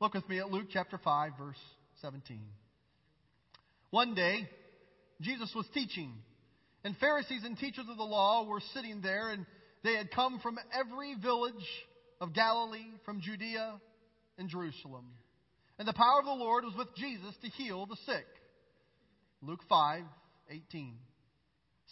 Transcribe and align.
Look 0.00 0.12
with 0.12 0.28
me 0.28 0.38
at 0.40 0.50
Luke 0.50 0.66
chapter 0.70 0.98
5, 1.02 1.32
verse 1.38 1.56
17. 2.02 2.38
One 3.90 4.14
day, 4.14 4.46
Jesus 5.22 5.50
was 5.56 5.64
teaching, 5.72 6.12
and 6.84 6.94
Pharisees 6.98 7.44
and 7.44 7.56
teachers 7.56 7.86
of 7.90 7.96
the 7.96 8.02
law 8.02 8.44
were 8.44 8.60
sitting 8.74 9.00
there, 9.00 9.30
and 9.30 9.46
they 9.84 9.94
had 9.94 10.10
come 10.10 10.38
from 10.40 10.58
every 10.78 11.14
village 11.14 11.54
of 12.20 12.34
Galilee, 12.34 12.90
from 13.06 13.22
Judea 13.22 13.80
and 14.36 14.50
Jerusalem. 14.50 15.06
And 15.78 15.88
the 15.88 15.94
power 15.94 16.18
of 16.18 16.26
the 16.26 16.44
Lord 16.44 16.64
was 16.64 16.74
with 16.76 16.94
Jesus 16.96 17.34
to 17.42 17.48
heal 17.48 17.86
the 17.86 17.96
sick. 18.04 18.26
Luke 19.40 19.62
5, 19.66 20.02
18. 20.50 20.94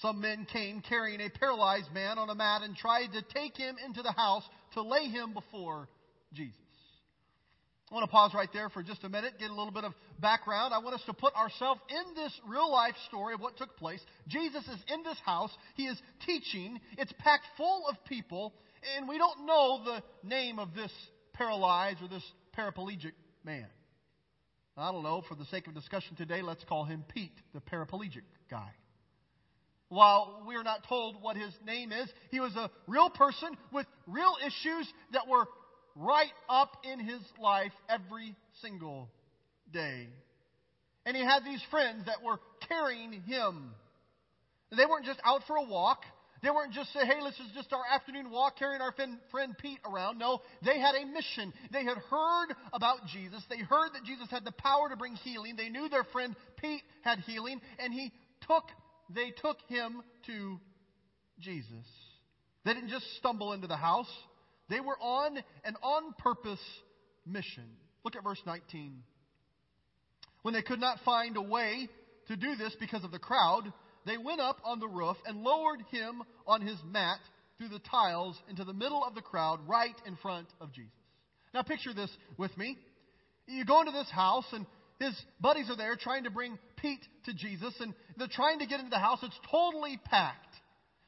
Some 0.03 0.21
men 0.21 0.47
came 0.53 0.83
carrying 0.87 1.21
a 1.21 1.31
paralyzed 1.31 1.93
man 1.95 2.19
on 2.19 2.29
a 2.29 2.35
mat 2.35 2.63
and 2.63 2.77
tried 2.77 3.13
to 3.13 3.23
take 3.35 3.57
him 3.57 3.77
into 3.83 4.03
the 4.03 4.13
house 4.13 4.43
to 4.75 4.83
lay 4.83 5.05
him 5.05 5.33
before 5.33 5.89
Jesus. 6.35 6.64
I 7.91 7.95
want 7.95 8.05
to 8.05 8.11
pause 8.11 8.33
right 8.35 8.49
there 8.53 8.71
for 8.71 8.83
just 8.83 9.05
a 9.05 9.09
minute, 9.09 9.35
get 9.39 9.51
a 9.51 9.55
little 9.55 9.73
bit 9.73 9.85
of 9.85 9.93
background. 10.19 10.73
I 10.73 10.79
want 10.79 10.95
us 10.95 11.03
to 11.07 11.13
put 11.13 11.35
ourselves 11.35 11.81
in 11.91 12.15
this 12.15 12.33
real 12.49 12.71
life 12.71 12.95
story 13.09 13.35
of 13.35 13.41
what 13.41 13.59
took 13.59 13.77
place. 13.77 14.01
Jesus 14.27 14.65
is 14.65 14.79
in 14.89 15.03
this 15.03 15.19
house. 15.25 15.51
He 15.75 15.85
is 15.85 16.01
teaching. 16.25 16.81
It's 16.97 17.13
packed 17.19 17.45
full 17.57 17.85
of 17.89 17.97
people, 18.07 18.55
and 18.97 19.07
we 19.07 19.19
don't 19.19 19.45
know 19.47 19.83
the 19.85 20.03
name 20.27 20.59
of 20.59 20.75
this 20.75 20.91
paralyzed 21.35 21.99
or 22.03 22.09
this 22.09 22.25
paraplegic 22.57 23.13
man. 23.45 23.67
I 24.77 24.91
don't 24.91 25.03
know, 25.05 25.23
for 25.29 25.35
the 25.35 25.45
sake 25.47 25.69
of 25.69 25.75
discussion 25.75 26.17
today, 26.17 26.43
let's 26.43 26.65
call 26.65 26.85
him 26.85 27.05
Pete, 27.15 27.39
the 27.53 27.61
paraplegic 27.61 28.23
guy. 28.51 28.71
While 29.89 30.43
we're 30.47 30.65
not 30.65 30.89
told 30.89 31.23
what 31.23 31.37
his 31.37 31.53
name 31.65 31.93
is, 31.93 32.09
he 32.31 32.41
was 32.41 32.57
a 32.57 32.71
real 32.89 33.11
person 33.11 33.51
with 33.73 33.87
real 34.09 34.35
issues 34.45 34.91
that 35.13 35.29
were 35.29 35.45
right 35.97 36.33
up 36.49 36.77
in 36.85 36.99
his 36.99 37.21
life 37.41 37.73
every 37.89 38.35
single 38.63 39.09
day. 39.73 40.09
And 41.07 41.17
he 41.17 41.23
had 41.23 41.45
these 41.45 41.63
friends 41.71 42.07
that 42.07 42.23
were 42.25 42.39
carrying 42.69 43.13
him. 43.23 43.71
They 44.71 44.87
weren't 44.87 45.05
just 45.05 45.21
out 45.25 45.43
for 45.47 45.57
a 45.57 45.65
walk. 45.65 46.01
They 46.43 46.51
weren't 46.51 46.73
just 46.75 46.93
say, 46.93 47.01
hey, 47.07 47.21
this 47.25 47.35
is 47.35 47.53
just 47.55 47.73
our 47.73 47.85
afternoon 47.91 48.31
walk 48.31 48.59
carrying 48.59 48.83
our 48.83 48.95
friend 49.31 49.57
Pete 49.59 49.79
around. 49.91 50.19
No, 50.19 50.41
they 50.63 50.79
had 50.79 50.95
a 50.95 51.07
mission. 51.07 51.55
They 51.73 51.85
had 51.85 51.97
heard 51.97 52.49
about 52.73 52.99
Jesus. 53.13 53.43
They 53.49 53.59
heard 53.59 53.91
that 53.95 54.05
Jesus 54.05 54.29
had 54.31 54.45
the 54.45 54.53
power 54.53 54.91
to 54.91 54.97
bring 54.97 55.15
healing. 55.15 55.55
They 55.57 55.71
knew 55.71 55.89
their 55.89 56.05
friend 56.05 56.37
Pete 56.61 56.83
had 57.03 57.21
healing, 57.21 57.61
and 57.79 57.95
he 57.95 58.13
took, 58.47 58.65
they 59.15 59.33
took 59.41 59.57
him 59.69 60.03
to 60.27 60.61
Jesus. 61.41 61.87
They 62.65 62.75
didn't 62.75 62.91
just 62.91 63.07
stumble 63.17 63.55
into 63.55 63.67
the 63.67 63.77
house. 63.77 64.11
They 64.69 64.81
were 64.81 64.99
on 65.01 65.37
an 65.65 65.77
on 65.83 66.15
purpose 66.19 66.61
mission. 67.27 67.65
Look 68.05 68.17
at 68.17 68.25
verse 68.25 68.41
19. 68.47 69.03
When 70.43 70.55
they 70.55 70.63
could 70.63 70.81
not 70.81 70.99
find 71.05 71.37
a 71.37 71.43
way 71.43 71.89
to 72.29 72.37
do 72.37 72.57
this 72.57 72.75
because 72.79 73.05
of 73.05 73.13
the 73.13 73.19
crowd, 73.19 73.73
they 74.07 74.19
went 74.19 74.41
up 74.41 74.59
on 74.65 74.81
the 74.81 74.89
roof 74.89 75.17
and 75.27 75.43
lowered 75.43 75.81
him 75.91 76.23
on 76.47 76.61
his 76.61 76.79
mat 76.87 77.19
through 77.57 77.69
the 77.69 77.79
tiles 77.79 78.39
into 78.49 78.65
the 78.65 78.73
middle 78.73 79.03
of 79.05 79.15
the 79.15 79.23
crowd 79.23 79.61
right 79.67 79.95
in 80.07 80.17
front 80.17 80.49
of 80.61 80.73
Jesus. 80.73 80.91
Now 81.53 81.63
picture 81.63 81.95
this 81.95 82.11
with 82.37 82.57
me. 82.59 82.77
You 83.47 83.65
go 83.65 83.81
into 83.81 83.93
this 83.93 84.11
house 84.11 84.47
and 84.53 84.67
his 84.99 85.15
buddies 85.41 85.71
are 85.71 85.77
there 85.77 85.97
trying 85.97 86.25
to 86.25 86.31
bring 86.31 86.59
Pete 86.77 87.05
to 87.27 87.35
Jesus 87.35 87.75
and 87.81 87.95
they're 88.17 88.29
trying 88.31 88.59
to 88.59 88.67
get 88.67 88.81
into 88.81 88.91
the 88.91 88.99
house. 88.99 89.21
It's 89.23 89.39
totally 89.51 89.99
packed 90.05 90.44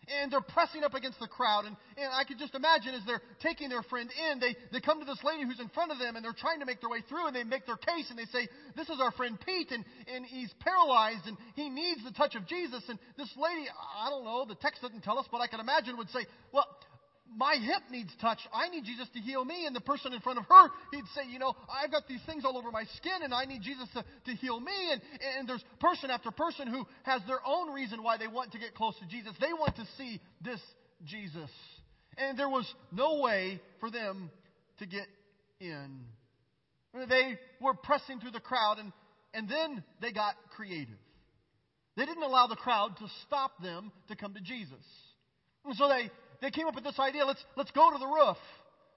and 0.09 0.31
they're 0.31 0.41
pressing 0.41 0.85
up 0.85 0.95
against 0.95 1.19
the 1.21 1.27
crowd. 1.27 1.65
And, 1.65 1.77
and 1.97 2.13
I 2.13 2.25
could 2.25 2.39
just 2.39 2.55
imagine 2.55 2.95
as 2.95 3.03
they're 3.07 3.23
taking 3.41 3.69
their 3.69 3.83
friend 3.83 4.09
in, 4.11 4.41
they, 4.41 4.57
they 4.73 4.81
come 4.81 5.01
to 5.01 5.07
this 5.07 5.23
lady 5.25 5.45
who's 5.45 5.61
in 5.61 5.69
front 5.71 5.93
of 5.93 5.99
them 5.99 6.17
and 6.17 6.25
they're 6.25 6.37
trying 6.37 6.61
to 6.61 6.67
make 6.67 6.81
their 6.81 6.91
way 6.91 7.03
through 7.09 7.27
and 7.27 7.35
they 7.35 7.45
make 7.45 7.67
their 7.67 7.77
case 7.77 8.11
and 8.11 8.19
they 8.19 8.27
say, 8.27 8.49
This 8.77 8.89
is 8.89 9.01
our 9.01 9.13
friend 9.13 9.39
Pete 9.45 9.71
and, 9.71 9.85
and 10.13 10.25
he's 10.25 10.53
paralyzed 10.61 11.27
and 11.27 11.37
he 11.55 11.69
needs 11.69 12.03
the 12.05 12.13
touch 12.13 12.35
of 12.35 12.47
Jesus. 12.47 12.83
And 12.89 12.99
this 13.17 13.33
lady, 13.37 13.67
I 13.99 14.11
don't 14.11 14.25
know, 14.25 14.45
the 14.45 14.55
text 14.55 14.83
doesn't 14.83 15.03
tell 15.03 15.19
us, 15.19 15.27
but 15.31 15.41
I 15.41 15.47
can 15.47 15.61
imagine 15.61 15.97
would 15.97 16.11
say, 16.11 16.27
Well, 16.53 16.67
my 17.35 17.57
hip 17.57 17.83
needs 17.91 18.11
touch. 18.21 18.39
I 18.53 18.69
need 18.69 18.85
Jesus 18.85 19.09
to 19.15 19.21
heal 19.21 19.45
me. 19.45 19.67
And 19.67 19.75
the 19.75 19.81
person 19.81 20.13
in 20.13 20.21
front 20.21 20.39
of 20.39 20.45
her, 20.45 20.69
he'd 20.93 21.05
say, 21.15 21.31
you 21.31 21.39
know, 21.39 21.55
I've 21.71 21.91
got 21.91 22.07
these 22.09 22.21
things 22.27 22.45
all 22.45 22.57
over 22.57 22.71
my 22.71 22.85
skin 22.97 23.23
and 23.23 23.35
I 23.35 23.45
need 23.45 23.63
Jesus 23.63 23.89
to, 23.95 24.05
to 24.27 24.37
heal 24.37 24.61
me. 24.61 24.73
And, 24.93 25.01
and 25.39 25.49
there's 25.49 25.65
person 25.81 26.11
after 26.11 26.31
person 26.31 26.69
who 26.69 26.87
has 27.05 27.21
their 27.27 27.41
own 27.47 27.73
reason 27.73 28.03
why 28.03 28.17
they 28.17 28.29
want 28.29 28.53
to 28.53 28.59
get 28.59 28.75
close 28.75 28.95
to 29.01 29.07
Jesus. 29.07 29.33
They 29.41 29.53
want 29.53 29.77
to 29.77 29.87
see 29.99 30.21
this 30.43 30.61
Jesus. 31.05 31.51
And 32.17 32.39
there 32.39 32.49
was 32.49 32.67
no 32.93 33.21
way 33.21 33.61
for 33.81 33.91
them 33.91 34.31
to 34.79 34.87
get 34.87 35.07
in. 35.61 36.01
They 37.09 37.39
were 37.61 37.75
pressing 37.75 38.21
through 38.21 38.31
the 38.31 38.41
crowd 38.41 38.79
and, 38.79 38.93
and 39.35 39.49
then 39.49 39.85
they 40.01 40.13
got 40.13 40.35
creative. 40.57 40.97
They 41.97 42.05
didn't 42.05 42.23
allow 42.23 42.47
the 42.47 42.57
crowd 42.57 42.97
to 42.99 43.07
stop 43.27 43.63
them 43.63 43.91
to 44.09 44.17
come 44.17 44.35
to 44.35 44.41
Jesus. 44.41 44.85
And 45.65 45.75
so 45.77 45.89
they 45.89 46.11
they 46.41 46.51
came 46.51 46.67
up 46.67 46.75
with 46.75 46.85
this 46.85 46.99
idea 46.99 47.25
let's, 47.25 47.45
let's 47.57 47.71
go 47.73 47.91
to 47.91 47.99
the 47.99 48.07
roof. 48.07 48.37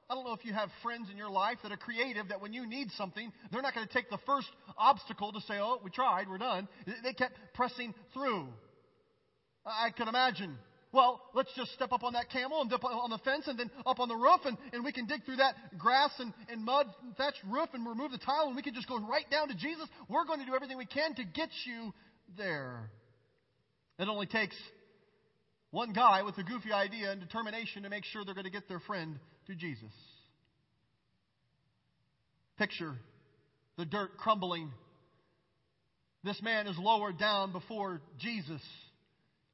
I 0.09 0.15
don't 0.15 0.25
know 0.25 0.33
if 0.33 0.43
you 0.43 0.53
have 0.53 0.69
friends 0.81 1.07
in 1.11 1.17
your 1.17 1.29
life 1.29 1.59
that 1.61 1.71
are 1.71 1.77
creative, 1.77 2.29
that 2.29 2.41
when 2.41 2.51
you 2.51 2.65
need 2.65 2.89
something, 2.97 3.31
they're 3.51 3.61
not 3.61 3.75
going 3.75 3.87
to 3.87 3.93
take 3.93 4.09
the 4.09 4.17
first 4.25 4.47
obstacle 4.75 5.31
to 5.31 5.41
say, 5.41 5.59
oh, 5.59 5.79
we 5.83 5.91
tried, 5.91 6.27
we're 6.27 6.39
done. 6.39 6.67
They 7.03 7.13
kept 7.13 7.35
pressing 7.53 7.93
through. 8.11 8.47
I 9.63 9.91
can 9.91 10.07
imagine. 10.07 10.57
Well, 10.91 11.21
let's 11.35 11.51
just 11.55 11.71
step 11.73 11.91
up 11.91 12.03
on 12.03 12.13
that 12.13 12.31
camel 12.31 12.61
and 12.61 12.69
dip 12.71 12.83
on 12.83 13.11
the 13.11 13.19
fence 13.19 13.47
and 13.47 13.59
then 13.59 13.69
up 13.85 13.99
on 13.99 14.07
the 14.07 14.15
roof 14.15 14.39
and, 14.45 14.57
and 14.73 14.83
we 14.83 14.91
can 14.91 15.05
dig 15.05 15.23
through 15.23 15.35
that 15.35 15.53
grass 15.77 16.09
and, 16.17 16.33
and 16.49 16.65
mud 16.65 16.87
thatched 17.15 17.41
roof 17.47 17.69
and 17.73 17.87
remove 17.87 18.11
the 18.11 18.17
tile 18.17 18.47
and 18.47 18.55
we 18.55 18.63
can 18.63 18.73
just 18.73 18.87
go 18.87 18.99
right 18.99 19.29
down 19.29 19.49
to 19.49 19.53
Jesus. 19.53 19.87
We're 20.07 20.25
going 20.25 20.39
to 20.39 20.45
do 20.47 20.55
everything 20.55 20.79
we 20.79 20.87
can 20.87 21.13
to 21.15 21.23
get 21.23 21.49
you 21.65 21.93
there. 22.35 22.89
It 23.99 24.07
only 24.07 24.25
takes 24.25 24.55
one 25.71 25.93
guy 25.93 26.23
with 26.23 26.37
a 26.37 26.43
goofy 26.43 26.71
idea 26.71 27.11
and 27.11 27.21
determination 27.21 27.83
to 27.83 27.89
make 27.89 28.05
sure 28.05 28.25
they're 28.25 28.33
going 28.33 28.45
to 28.45 28.51
get 28.51 28.67
their 28.67 28.79
friend 28.79 29.19
to 29.47 29.55
Jesus. 29.55 29.91
Picture 32.57 32.95
the 33.77 33.85
dirt 33.85 34.17
crumbling. 34.17 34.71
This 36.23 36.41
man 36.41 36.67
is 36.67 36.77
lowered 36.77 37.17
down 37.17 37.53
before 37.53 38.01
Jesus. 38.19 38.61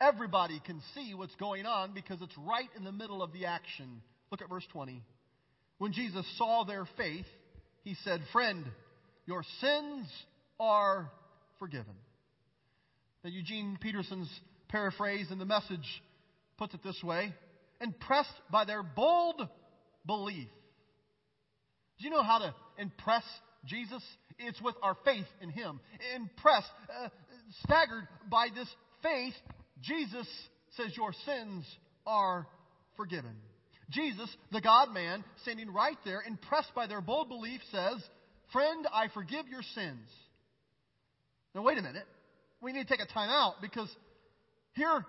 Everybody 0.01 0.59
can 0.65 0.81
see 0.95 1.13
what's 1.13 1.35
going 1.35 1.65
on 1.65 1.93
because 1.93 2.21
it's 2.21 2.35
right 2.39 2.69
in 2.75 2.83
the 2.83 2.91
middle 2.91 3.21
of 3.21 3.31
the 3.33 3.45
action. 3.45 4.01
Look 4.31 4.41
at 4.41 4.49
verse 4.49 4.65
20. 4.71 5.01
When 5.77 5.93
Jesus 5.93 6.25
saw 6.37 6.63
their 6.63 6.85
faith, 6.97 7.25
he 7.83 7.95
said, 8.03 8.21
Friend, 8.31 8.65
your 9.27 9.43
sins 9.61 10.07
are 10.59 11.11
forgiven. 11.59 11.93
Now, 13.23 13.29
Eugene 13.29 13.77
Peterson's 13.79 14.29
paraphrase 14.69 15.27
in 15.31 15.37
the 15.37 15.45
message 15.45 16.01
puts 16.57 16.73
it 16.73 16.83
this 16.83 17.01
way 17.03 17.33
impressed 17.81 18.33
by 18.51 18.65
their 18.65 18.83
bold 18.83 19.47
belief. 20.05 20.47
Do 21.97 22.05
you 22.05 22.09
know 22.09 22.23
how 22.23 22.39
to 22.39 22.53
impress 22.77 23.23
Jesus? 23.65 24.03
It's 24.37 24.61
with 24.61 24.75
our 24.81 24.95
faith 25.05 25.25
in 25.41 25.49
Him. 25.49 25.79
Impressed, 26.15 26.71
uh, 27.03 27.09
staggered 27.63 28.07
by 28.29 28.47
this 28.53 28.67
faith, 29.01 29.33
Jesus 29.81 30.27
says, 30.75 30.95
Your 30.97 31.13
sins 31.25 31.65
are 32.05 32.47
forgiven. 32.97 33.35
Jesus, 33.91 34.29
the 34.51 34.61
God 34.61 34.91
man, 34.91 35.23
standing 35.43 35.71
right 35.71 35.97
there, 36.05 36.23
impressed 36.27 36.73
by 36.75 36.87
their 36.87 37.01
bold 37.01 37.29
belief, 37.29 37.61
says, 37.71 38.03
Friend, 38.51 38.87
I 38.91 39.07
forgive 39.13 39.47
your 39.47 39.61
sins. 39.73 40.09
Now, 41.53 41.61
wait 41.61 41.77
a 41.77 41.81
minute. 41.81 42.05
We 42.61 42.73
need 42.73 42.87
to 42.87 42.97
take 42.97 43.05
a 43.05 43.11
time 43.11 43.29
out 43.29 43.55
because 43.61 43.89
here, 44.73 45.05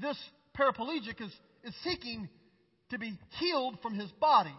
this 0.00 0.16
paraplegic 0.58 1.20
is, 1.20 1.32
is 1.64 1.74
seeking 1.84 2.28
to 2.90 2.98
be 2.98 3.12
healed 3.38 3.78
from 3.82 3.94
his 3.94 4.10
body. 4.12 4.54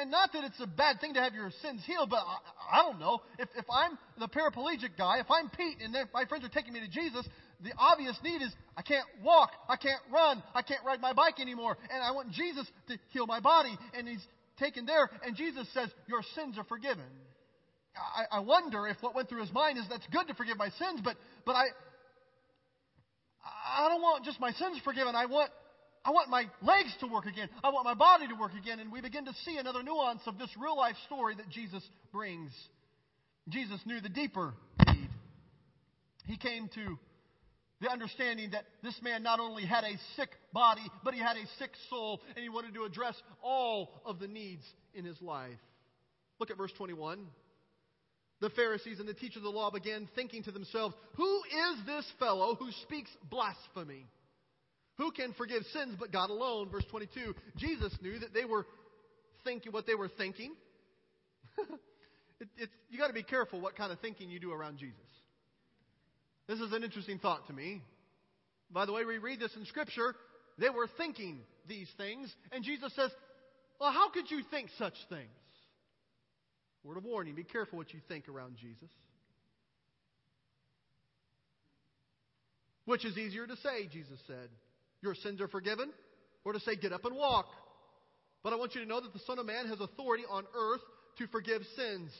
And 0.00 0.10
not 0.10 0.32
that 0.32 0.44
it's 0.44 0.60
a 0.60 0.66
bad 0.66 1.00
thing 1.00 1.12
to 1.14 1.20
have 1.20 1.34
your 1.34 1.50
sins 1.60 1.82
healed, 1.86 2.08
but 2.08 2.20
I, 2.20 2.80
I 2.80 2.82
don't 2.82 2.98
know. 2.98 3.20
If, 3.38 3.48
if 3.54 3.66
I'm 3.70 3.98
the 4.18 4.28
paraplegic 4.28 4.96
guy, 4.96 5.20
if 5.20 5.30
I'm 5.30 5.50
Pete 5.50 5.76
and 5.82 5.94
my 6.12 6.24
friends 6.24 6.44
are 6.44 6.48
taking 6.48 6.72
me 6.72 6.80
to 6.80 6.88
Jesus, 6.88 7.28
the 7.62 7.72
obvious 7.78 8.18
need 8.22 8.40
is 8.40 8.50
I 8.76 8.82
can't 8.82 9.06
walk, 9.22 9.50
I 9.68 9.76
can't 9.76 10.00
run, 10.10 10.42
I 10.54 10.62
can't 10.62 10.82
ride 10.86 11.00
my 11.00 11.12
bike 11.12 11.38
anymore, 11.38 11.76
and 11.92 12.02
I 12.02 12.12
want 12.12 12.30
Jesus 12.32 12.66
to 12.88 12.96
heal 13.10 13.26
my 13.26 13.40
body. 13.40 13.76
And 13.96 14.08
he's 14.08 14.24
taken 14.58 14.86
there, 14.86 15.10
and 15.24 15.36
Jesus 15.36 15.68
says, 15.74 15.90
Your 16.08 16.22
sins 16.34 16.56
are 16.56 16.64
forgiven. 16.64 17.04
I, 17.94 18.38
I 18.38 18.40
wonder 18.40 18.86
if 18.88 18.96
what 19.02 19.14
went 19.14 19.28
through 19.28 19.42
his 19.42 19.52
mind 19.52 19.78
is 19.78 19.84
that's 19.88 20.06
good 20.10 20.26
to 20.28 20.34
forgive 20.34 20.56
my 20.56 20.70
sins, 20.70 21.00
but, 21.04 21.16
but 21.44 21.52
I, 21.52 21.66
I 23.44 23.88
don't 23.88 24.02
want 24.02 24.24
just 24.24 24.40
my 24.40 24.52
sins 24.52 24.80
forgiven. 24.84 25.14
I 25.14 25.26
want, 25.26 25.50
I 26.04 26.10
want 26.10 26.30
my 26.30 26.44
legs 26.62 26.94
to 27.00 27.06
work 27.06 27.26
again. 27.26 27.48
I 27.62 27.70
want 27.70 27.84
my 27.84 27.94
body 27.94 28.28
to 28.28 28.34
work 28.34 28.52
again. 28.58 28.80
And 28.80 28.90
we 28.90 29.00
begin 29.00 29.24
to 29.26 29.32
see 29.44 29.56
another 29.56 29.82
nuance 29.82 30.20
of 30.26 30.38
this 30.38 30.50
real 30.58 30.76
life 30.76 30.96
story 31.06 31.34
that 31.36 31.48
Jesus 31.48 31.82
brings. 32.12 32.50
Jesus 33.48 33.80
knew 33.84 34.00
the 34.00 34.08
deeper 34.08 34.54
need. 34.88 35.10
He 36.26 36.36
came 36.36 36.68
to 36.74 36.98
the 37.80 37.90
understanding 37.90 38.50
that 38.52 38.64
this 38.82 38.98
man 39.02 39.22
not 39.22 39.40
only 39.40 39.66
had 39.66 39.84
a 39.84 39.98
sick 40.16 40.30
body, 40.52 40.82
but 41.02 41.12
he 41.12 41.20
had 41.20 41.36
a 41.36 41.44
sick 41.58 41.70
soul, 41.90 42.20
and 42.34 42.42
he 42.42 42.48
wanted 42.48 42.72
to 42.74 42.84
address 42.84 43.14
all 43.42 43.90
of 44.06 44.18
the 44.20 44.28
needs 44.28 44.62
in 44.94 45.04
his 45.04 45.20
life. 45.20 45.58
Look 46.38 46.50
at 46.50 46.56
verse 46.56 46.72
21. 46.78 47.26
The 48.40 48.50
Pharisees 48.50 48.98
and 48.98 49.08
the 49.08 49.14
teachers 49.14 49.38
of 49.38 49.42
the 49.44 49.48
law 49.48 49.70
began 49.70 50.08
thinking 50.14 50.42
to 50.44 50.50
themselves, 50.50 50.94
Who 51.16 51.42
is 51.44 51.86
this 51.86 52.04
fellow 52.18 52.56
who 52.56 52.70
speaks 52.82 53.10
blasphemy? 53.30 54.06
Who 54.98 55.10
can 55.10 55.32
forgive 55.32 55.62
sins 55.72 55.96
but 55.98 56.12
God 56.12 56.30
alone? 56.30 56.68
Verse 56.70 56.84
22. 56.90 57.34
Jesus 57.56 57.96
knew 58.00 58.18
that 58.20 58.34
they 58.34 58.44
were 58.44 58.66
thinking 59.44 59.72
what 59.72 59.86
they 59.86 59.94
were 59.94 60.08
thinking. 60.08 60.54
it, 62.58 62.70
you 62.90 62.98
got 62.98 63.08
to 63.08 63.14
be 63.14 63.22
careful 63.22 63.60
what 63.60 63.76
kind 63.76 63.92
of 63.92 64.00
thinking 64.00 64.30
you 64.30 64.40
do 64.40 64.52
around 64.52 64.78
Jesus. 64.78 64.98
This 66.46 66.60
is 66.60 66.72
an 66.72 66.84
interesting 66.84 67.18
thought 67.18 67.46
to 67.46 67.52
me. 67.52 67.82
By 68.70 68.86
the 68.86 68.92
way, 68.92 69.04
we 69.04 69.18
read 69.18 69.40
this 69.40 69.54
in 69.56 69.64
Scripture. 69.66 70.14
They 70.58 70.70
were 70.70 70.88
thinking 70.96 71.40
these 71.68 71.88
things, 71.96 72.32
and 72.52 72.62
Jesus 72.62 72.92
says, 72.94 73.10
Well, 73.80 73.92
how 73.92 74.10
could 74.10 74.30
you 74.30 74.42
think 74.50 74.70
such 74.78 74.94
things? 75.08 75.30
Word 76.84 76.98
of 76.98 77.04
warning 77.04 77.34
be 77.34 77.44
careful 77.44 77.78
what 77.78 77.92
you 77.92 78.00
think 78.08 78.28
around 78.28 78.56
Jesus. 78.60 78.90
Which 82.84 83.04
is 83.04 83.16
easier 83.16 83.46
to 83.46 83.56
say, 83.56 83.88
Jesus 83.90 84.18
said. 84.26 84.50
Your 85.00 85.14
sins 85.14 85.40
are 85.40 85.48
forgiven, 85.48 85.90
or 86.44 86.52
to 86.52 86.60
say, 86.60 86.76
Get 86.76 86.92
up 86.92 87.04
and 87.04 87.16
walk. 87.16 87.46
But 88.42 88.52
I 88.52 88.56
want 88.56 88.74
you 88.74 88.82
to 88.82 88.86
know 88.86 89.00
that 89.00 89.14
the 89.14 89.20
Son 89.20 89.38
of 89.38 89.46
Man 89.46 89.66
has 89.68 89.80
authority 89.80 90.24
on 90.30 90.44
earth 90.54 90.82
to 91.18 91.26
forgive 91.28 91.62
sins. 91.76 92.10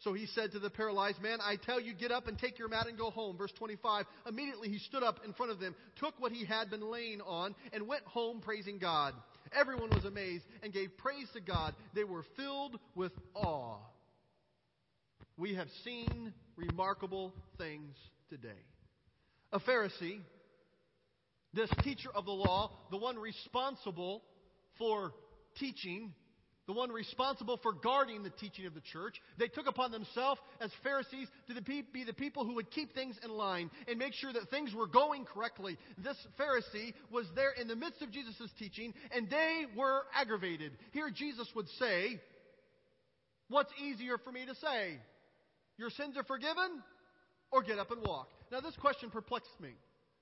So 0.00 0.12
he 0.12 0.26
said 0.26 0.52
to 0.52 0.60
the 0.60 0.70
paralyzed 0.70 1.20
man, 1.20 1.38
I 1.42 1.56
tell 1.56 1.80
you, 1.80 1.92
get 1.92 2.12
up 2.12 2.28
and 2.28 2.38
take 2.38 2.58
your 2.58 2.68
mat 2.68 2.86
and 2.86 2.96
go 2.96 3.10
home. 3.10 3.36
Verse 3.36 3.52
25. 3.58 4.06
Immediately 4.28 4.68
he 4.68 4.78
stood 4.78 5.02
up 5.02 5.20
in 5.24 5.32
front 5.32 5.50
of 5.50 5.58
them, 5.58 5.74
took 5.96 6.14
what 6.20 6.30
he 6.30 6.44
had 6.44 6.70
been 6.70 6.88
laying 6.88 7.20
on, 7.20 7.54
and 7.72 7.88
went 7.88 8.04
home 8.04 8.40
praising 8.40 8.78
God. 8.78 9.14
Everyone 9.52 9.90
was 9.90 10.04
amazed 10.04 10.44
and 10.62 10.72
gave 10.72 10.96
praise 10.98 11.26
to 11.34 11.40
God. 11.40 11.74
They 11.94 12.04
were 12.04 12.24
filled 12.36 12.78
with 12.94 13.12
awe. 13.34 13.78
We 15.38 15.54
have 15.54 15.68
seen 15.84 16.32
remarkable 16.56 17.32
things 17.58 17.94
today. 18.28 18.60
A 19.52 19.60
Pharisee, 19.60 20.18
this 21.54 21.70
teacher 21.84 22.08
of 22.12 22.24
the 22.24 22.32
law, 22.32 22.72
the 22.90 22.96
one 22.96 23.16
responsible 23.16 24.24
for 24.78 25.12
teaching, 25.60 26.12
the 26.66 26.72
one 26.72 26.90
responsible 26.90 27.56
for 27.62 27.72
guarding 27.72 28.24
the 28.24 28.30
teaching 28.30 28.66
of 28.66 28.74
the 28.74 28.80
church. 28.80 29.14
They 29.38 29.46
took 29.46 29.68
upon 29.68 29.92
themselves 29.92 30.40
as 30.60 30.72
Pharisees 30.82 31.28
to 31.46 31.62
be 31.62 32.02
the 32.02 32.12
people 32.12 32.44
who 32.44 32.56
would 32.56 32.72
keep 32.72 32.92
things 32.92 33.14
in 33.22 33.30
line 33.30 33.70
and 33.86 33.96
make 33.96 34.14
sure 34.14 34.32
that 34.32 34.50
things 34.50 34.74
were 34.74 34.88
going 34.88 35.24
correctly. 35.24 35.78
This 35.98 36.16
Pharisee 36.36 36.94
was 37.12 37.26
there 37.36 37.52
in 37.52 37.68
the 37.68 37.76
midst 37.76 38.02
of 38.02 38.10
Jesus' 38.10 38.50
teaching, 38.58 38.92
and 39.12 39.30
they 39.30 39.66
were 39.76 40.02
aggravated. 40.16 40.72
Here 40.90 41.10
Jesus 41.14 41.48
would 41.54 41.68
say, 41.78 42.20
What's 43.48 43.72
easier 43.80 44.18
for 44.18 44.32
me 44.32 44.44
to 44.44 44.54
say? 44.56 44.98
Your 45.78 45.90
sins 45.90 46.16
are 46.16 46.24
forgiven, 46.24 46.82
or 47.50 47.62
get 47.62 47.78
up 47.78 47.90
and 47.90 48.02
walk? 48.02 48.28
Now, 48.50 48.60
this 48.60 48.76
question 48.76 49.10
perplexed 49.10 49.60
me. 49.60 49.70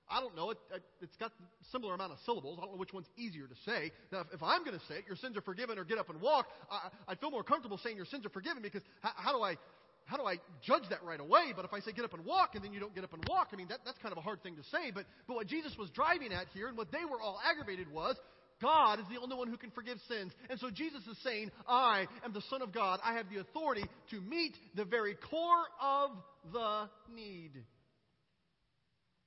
I 0.08 0.20
don't 0.20 0.36
know. 0.36 0.50
It, 0.50 0.58
has 1.00 1.10
got 1.18 1.32
similar 1.72 1.94
amount 1.94 2.12
of 2.12 2.18
syllables. 2.24 2.58
I 2.60 2.64
don't 2.64 2.74
know 2.74 2.78
which 2.78 2.92
one's 2.92 3.08
easier 3.16 3.46
to 3.46 3.54
say. 3.64 3.90
Now, 4.12 4.20
if, 4.20 4.34
if 4.34 4.42
I'm 4.42 4.64
going 4.64 4.78
to 4.78 4.84
say 4.86 4.96
it, 4.96 5.04
your 5.06 5.16
sins 5.16 5.36
are 5.36 5.40
forgiven 5.40 5.78
or 5.78 5.84
get 5.84 5.98
up 5.98 6.10
and 6.10 6.20
walk, 6.20 6.46
I, 6.70 6.90
I 7.08 7.14
feel 7.16 7.30
more 7.30 7.42
comfortable 7.42 7.78
saying 7.78 7.96
your 7.96 8.06
sins 8.06 8.24
are 8.24 8.30
forgiven 8.30 8.62
because 8.62 8.82
how, 9.00 9.10
how, 9.16 9.36
do 9.36 9.42
I 9.42 9.56
how 10.04 10.16
do 10.16 10.22
I 10.22 10.38
judge 10.62 10.84
that 10.90 11.02
right 11.02 11.18
away? 11.18 11.52
But 11.56 11.64
if 11.64 11.72
I 11.72 11.80
say 11.80 11.90
get 11.90 12.04
up 12.04 12.14
and 12.14 12.24
walk 12.24 12.54
and 12.54 12.62
then 12.62 12.72
you 12.72 12.78
don't 12.78 12.94
get 12.94 13.02
up 13.02 13.14
and 13.14 13.24
walk, 13.24 13.48
I 13.52 13.56
mean, 13.56 13.66
that, 13.68 13.80
that's 13.84 13.98
kind 13.98 14.12
of 14.12 14.18
a 14.18 14.22
hard 14.22 14.42
thing 14.42 14.54
to 14.56 14.62
say. 14.62 14.92
But, 14.94 15.06
but 15.26 15.34
what 15.34 15.48
Jesus 15.48 15.76
was 15.76 15.90
driving 15.90 16.32
at 16.32 16.46
here 16.54 16.68
and 16.68 16.78
what 16.78 16.92
they 16.92 17.04
were 17.10 17.20
all 17.20 17.40
aggravated 17.44 17.90
was 17.90 18.16
God 18.60 19.00
is 19.00 19.06
the 19.10 19.20
only 19.20 19.36
one 19.36 19.48
who 19.48 19.56
can 19.58 19.70
forgive 19.70 19.98
sins. 20.08 20.32
And 20.48 20.58
so 20.58 20.70
Jesus 20.70 21.02
is 21.06 21.18
saying, 21.22 21.50
I 21.68 22.06
am 22.24 22.32
the 22.32 22.42
Son 22.48 22.62
of 22.62 22.72
God. 22.72 23.00
I 23.04 23.14
have 23.14 23.28
the 23.28 23.40
authority 23.40 23.84
to 24.10 24.20
meet 24.20 24.54
the 24.74 24.84
very 24.84 25.14
core 25.14 25.66
of 25.80 26.10
the 26.52 26.88
need. 27.14 27.52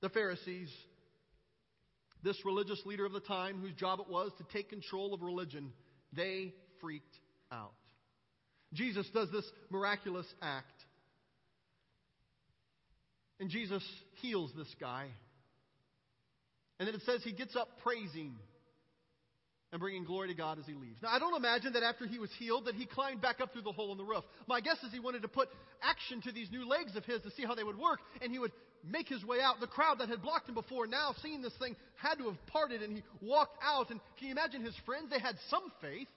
The 0.01 0.09
Pharisees, 0.09 0.69
this 2.23 2.37
religious 2.43 2.81
leader 2.85 3.05
of 3.05 3.13
the 3.13 3.19
time 3.19 3.59
whose 3.61 3.73
job 3.73 3.99
it 3.99 4.09
was 4.09 4.31
to 4.39 4.45
take 4.51 4.69
control 4.69 5.13
of 5.13 5.21
religion, 5.21 5.73
they 6.13 6.53
freaked 6.81 7.19
out. 7.51 7.73
Jesus 8.73 9.07
does 9.13 9.29
this 9.31 9.45
miraculous 9.69 10.27
act. 10.41 10.73
And 13.39 13.49
Jesus 13.49 13.83
heals 14.21 14.51
this 14.57 14.73
guy. 14.79 15.07
And 16.79 16.87
then 16.87 16.95
it 16.95 17.01
says 17.05 17.21
he 17.23 17.31
gets 17.31 17.55
up 17.55 17.67
praising 17.83 18.35
and 19.71 19.79
bringing 19.79 20.03
glory 20.03 20.27
to 20.29 20.33
God 20.33 20.59
as 20.59 20.65
he 20.65 20.73
leaves. 20.73 21.01
Now, 21.01 21.09
I 21.09 21.19
don't 21.19 21.35
imagine 21.35 21.73
that 21.73 21.83
after 21.83 22.07
he 22.07 22.19
was 22.19 22.29
healed 22.39 22.65
that 22.65 22.75
he 22.75 22.85
climbed 22.85 23.21
back 23.21 23.39
up 23.41 23.53
through 23.53 23.61
the 23.63 23.71
hole 23.71 23.91
in 23.91 23.97
the 23.97 24.03
roof. 24.03 24.23
My 24.47 24.61
guess 24.61 24.77
is 24.83 24.91
he 24.91 24.99
wanted 24.99 25.21
to 25.21 25.27
put 25.27 25.49
action 25.81 26.21
to 26.21 26.31
these 26.31 26.49
new 26.51 26.67
legs 26.67 26.95
of 26.95 27.05
his 27.05 27.21
to 27.21 27.31
see 27.31 27.43
how 27.43 27.55
they 27.55 27.63
would 27.63 27.77
work, 27.77 27.99
and 28.21 28.31
he 28.31 28.39
would 28.39 28.51
make 28.83 29.07
his 29.07 29.23
way 29.23 29.39
out. 29.41 29.59
The 29.59 29.67
crowd 29.67 29.99
that 29.99 30.09
had 30.09 30.21
blocked 30.21 30.49
him 30.49 30.55
before, 30.55 30.87
now 30.87 31.13
seeing 31.21 31.41
this 31.41 31.55
thing, 31.57 31.75
had 31.95 32.15
to 32.15 32.25
have 32.25 32.45
parted, 32.47 32.81
and 32.81 32.95
he 32.95 33.03
walked 33.21 33.57
out. 33.63 33.89
And 33.91 33.99
can 34.17 34.27
you 34.27 34.31
imagine 34.31 34.63
his 34.63 34.75
friends? 34.85 35.09
They 35.09 35.19
had 35.19 35.35
some 35.49 35.71
faith 35.81 36.07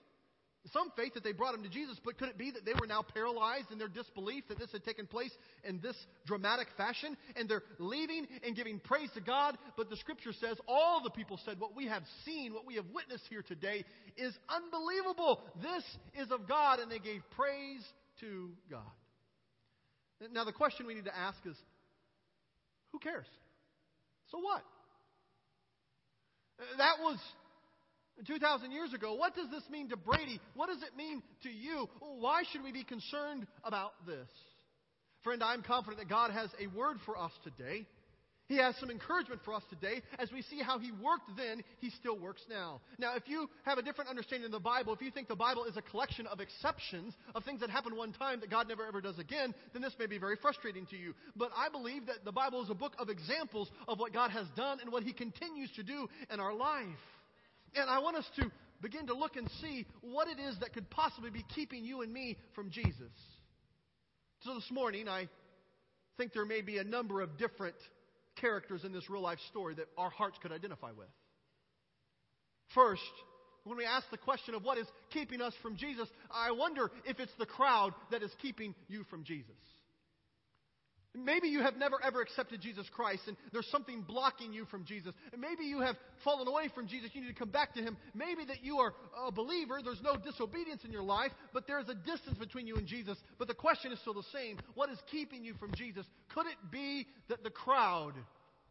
some 0.71 0.91
faith 0.95 1.15
that 1.15 1.23
they 1.23 1.33
brought 1.33 1.53
him 1.53 1.63
to 1.63 1.69
Jesus, 1.69 1.99
but 2.05 2.17
could 2.17 2.29
it 2.29 2.37
be 2.37 2.51
that 2.51 2.65
they 2.65 2.73
were 2.79 2.87
now 2.87 3.01
paralyzed 3.01 3.71
in 3.71 3.77
their 3.77 3.89
disbelief 3.89 4.45
that 4.47 4.57
this 4.57 4.71
had 4.71 4.83
taken 4.85 5.05
place 5.05 5.31
in 5.65 5.81
this 5.81 5.95
dramatic 6.25 6.67
fashion? 6.77 7.17
And 7.35 7.49
they're 7.49 7.63
leaving 7.79 8.27
and 8.45 8.55
giving 8.55 8.79
praise 8.79 9.09
to 9.15 9.21
God. 9.21 9.57
But 9.75 9.89
the 9.89 9.97
scripture 9.97 10.31
says 10.31 10.57
all 10.67 11.03
the 11.03 11.09
people 11.09 11.37
said, 11.45 11.59
What 11.59 11.75
we 11.75 11.87
have 11.87 12.03
seen, 12.23 12.53
what 12.53 12.65
we 12.65 12.75
have 12.75 12.85
witnessed 12.93 13.25
here 13.29 13.41
today 13.41 13.83
is 14.15 14.33
unbelievable. 14.47 15.41
This 15.61 15.83
is 16.15 16.31
of 16.31 16.47
God. 16.47 16.79
And 16.79 16.89
they 16.89 16.99
gave 16.99 17.21
praise 17.35 17.83
to 18.21 18.51
God. 18.71 18.81
Now, 20.31 20.45
the 20.45 20.53
question 20.53 20.87
we 20.87 20.93
need 20.93 21.05
to 21.05 21.17
ask 21.17 21.37
is 21.45 21.57
who 22.93 22.99
cares? 22.99 23.27
So 24.31 24.39
what? 24.39 24.63
That 26.77 26.99
was 27.01 27.17
2,000 28.25 28.71
years 28.71 28.93
ago. 28.93 29.15
What 29.15 29.35
does 29.35 29.49
this 29.49 29.63
mean 29.69 29.89
to 29.89 29.97
Brady? 29.97 30.39
What 30.53 30.67
does 30.67 30.81
it 30.83 30.95
mean 30.97 31.21
to 31.43 31.49
you? 31.49 31.89
Why 31.99 32.43
should 32.51 32.63
we 32.63 32.71
be 32.71 32.83
concerned 32.83 33.47
about 33.63 33.93
this? 34.05 34.27
Friend, 35.23 35.41
I'm 35.41 35.63
confident 35.63 35.99
that 35.99 36.09
God 36.09 36.31
has 36.31 36.49
a 36.59 36.67
word 36.67 36.97
for 37.05 37.17
us 37.17 37.31
today. 37.43 37.85
He 38.47 38.57
has 38.57 38.75
some 38.77 38.91
encouragement 38.91 39.41
for 39.45 39.53
us 39.53 39.63
today 39.69 40.01
as 40.19 40.31
we 40.31 40.41
see 40.41 40.61
how 40.61 40.77
He 40.77 40.91
worked 40.91 41.31
then, 41.37 41.63
He 41.79 41.89
still 41.91 42.19
works 42.19 42.41
now. 42.49 42.81
Now, 42.99 43.15
if 43.15 43.23
you 43.27 43.49
have 43.63 43.77
a 43.77 43.81
different 43.81 44.09
understanding 44.09 44.45
of 44.47 44.51
the 44.51 44.59
Bible, 44.59 44.93
if 44.93 45.01
you 45.01 45.11
think 45.11 45.29
the 45.29 45.35
Bible 45.35 45.63
is 45.63 45.77
a 45.77 45.81
collection 45.81 46.27
of 46.27 46.41
exceptions, 46.41 47.13
of 47.35 47.45
things 47.45 47.61
that 47.61 47.69
happen 47.69 47.95
one 47.95 48.11
time 48.11 48.41
that 48.41 48.51
God 48.51 48.67
never 48.67 48.85
ever 48.85 48.99
does 48.99 49.17
again, 49.17 49.55
then 49.71 49.81
this 49.81 49.95
may 49.97 50.07
be 50.07 50.17
very 50.17 50.35
frustrating 50.35 50.85
to 50.87 50.97
you. 50.97 51.13
But 51.37 51.51
I 51.55 51.69
believe 51.69 52.05
that 52.07 52.25
the 52.25 52.33
Bible 52.33 52.61
is 52.61 52.69
a 52.69 52.75
book 52.75 52.93
of 52.99 53.09
examples 53.09 53.71
of 53.87 53.97
what 53.97 54.13
God 54.13 54.31
has 54.31 54.47
done 54.57 54.79
and 54.81 54.91
what 54.91 55.03
He 55.03 55.13
continues 55.13 55.71
to 55.77 55.83
do 55.83 56.09
in 56.31 56.39
our 56.41 56.53
life. 56.53 56.85
And 57.75 57.89
I 57.89 57.99
want 57.99 58.17
us 58.17 58.25
to 58.37 58.51
begin 58.81 59.07
to 59.07 59.13
look 59.13 59.35
and 59.35 59.49
see 59.61 59.85
what 60.01 60.27
it 60.27 60.39
is 60.39 60.57
that 60.59 60.73
could 60.73 60.89
possibly 60.89 61.29
be 61.29 61.45
keeping 61.55 61.83
you 61.85 62.01
and 62.01 62.11
me 62.11 62.37
from 62.53 62.69
Jesus. 62.69 63.11
So 64.41 64.53
this 64.55 64.69
morning, 64.71 65.07
I 65.07 65.29
think 66.17 66.33
there 66.33 66.45
may 66.45 66.61
be 66.61 66.77
a 66.77 66.83
number 66.83 67.21
of 67.21 67.37
different 67.37 67.75
characters 68.35 68.83
in 68.83 68.91
this 68.91 69.09
real 69.09 69.21
life 69.21 69.39
story 69.49 69.75
that 69.75 69.85
our 69.97 70.09
hearts 70.09 70.37
could 70.41 70.51
identify 70.51 70.91
with. 70.91 71.07
First, 72.75 73.01
when 73.63 73.77
we 73.77 73.85
ask 73.85 74.09
the 74.11 74.17
question 74.17 74.55
of 74.55 74.63
what 74.63 74.77
is 74.77 74.87
keeping 75.11 75.41
us 75.41 75.53
from 75.61 75.77
Jesus, 75.77 76.07
I 76.31 76.51
wonder 76.51 76.91
if 77.05 77.19
it's 77.19 77.31
the 77.39 77.45
crowd 77.45 77.93
that 78.11 78.21
is 78.21 78.31
keeping 78.41 78.75
you 78.87 79.03
from 79.09 79.23
Jesus. 79.23 79.55
Maybe 81.15 81.47
you 81.47 81.61
have 81.61 81.77
never 81.77 81.97
ever 82.03 82.21
accepted 82.21 82.59
Jesus 82.59 82.87
Christ 82.91 83.21
and 83.27 83.37
there's 83.51 83.67
something 83.67 84.01
blocking 84.01 84.51
you 84.51 84.65
from 84.65 84.83
Jesus. 84.83 85.13
And 85.31 85.39
maybe 85.39 85.63
you 85.63 85.79
have 85.81 85.95
fallen 86.23 86.47
away 86.47 86.69
from 86.73 86.87
Jesus. 86.87 87.11
You 87.13 87.21
need 87.21 87.27
to 87.27 87.33
come 87.35 87.51
back 87.51 87.75
to 87.75 87.81
Him. 87.81 87.97
Maybe 88.15 88.45
that 88.45 88.63
you 88.63 88.77
are 88.77 88.93
a 89.27 89.31
believer. 89.31 89.79
There's 89.83 90.01
no 90.01 90.17
disobedience 90.17 90.83
in 90.83 90.91
your 90.91 91.03
life, 91.03 91.31
but 91.53 91.67
there's 91.67 91.87
a 91.87 91.93
distance 91.93 92.37
between 92.39 92.65
you 92.65 92.77
and 92.77 92.87
Jesus. 92.87 93.17
But 93.37 93.47
the 93.47 93.53
question 93.53 93.91
is 93.91 93.99
still 93.99 94.15
the 94.15 94.23
same. 94.33 94.57
What 94.73 94.89
is 94.89 94.97
keeping 95.11 95.43
you 95.43 95.53
from 95.55 95.73
Jesus? 95.75 96.05
Could 96.33 96.47
it 96.47 96.71
be 96.71 97.05
that 97.29 97.43
the 97.43 97.51
crowd 97.51 98.13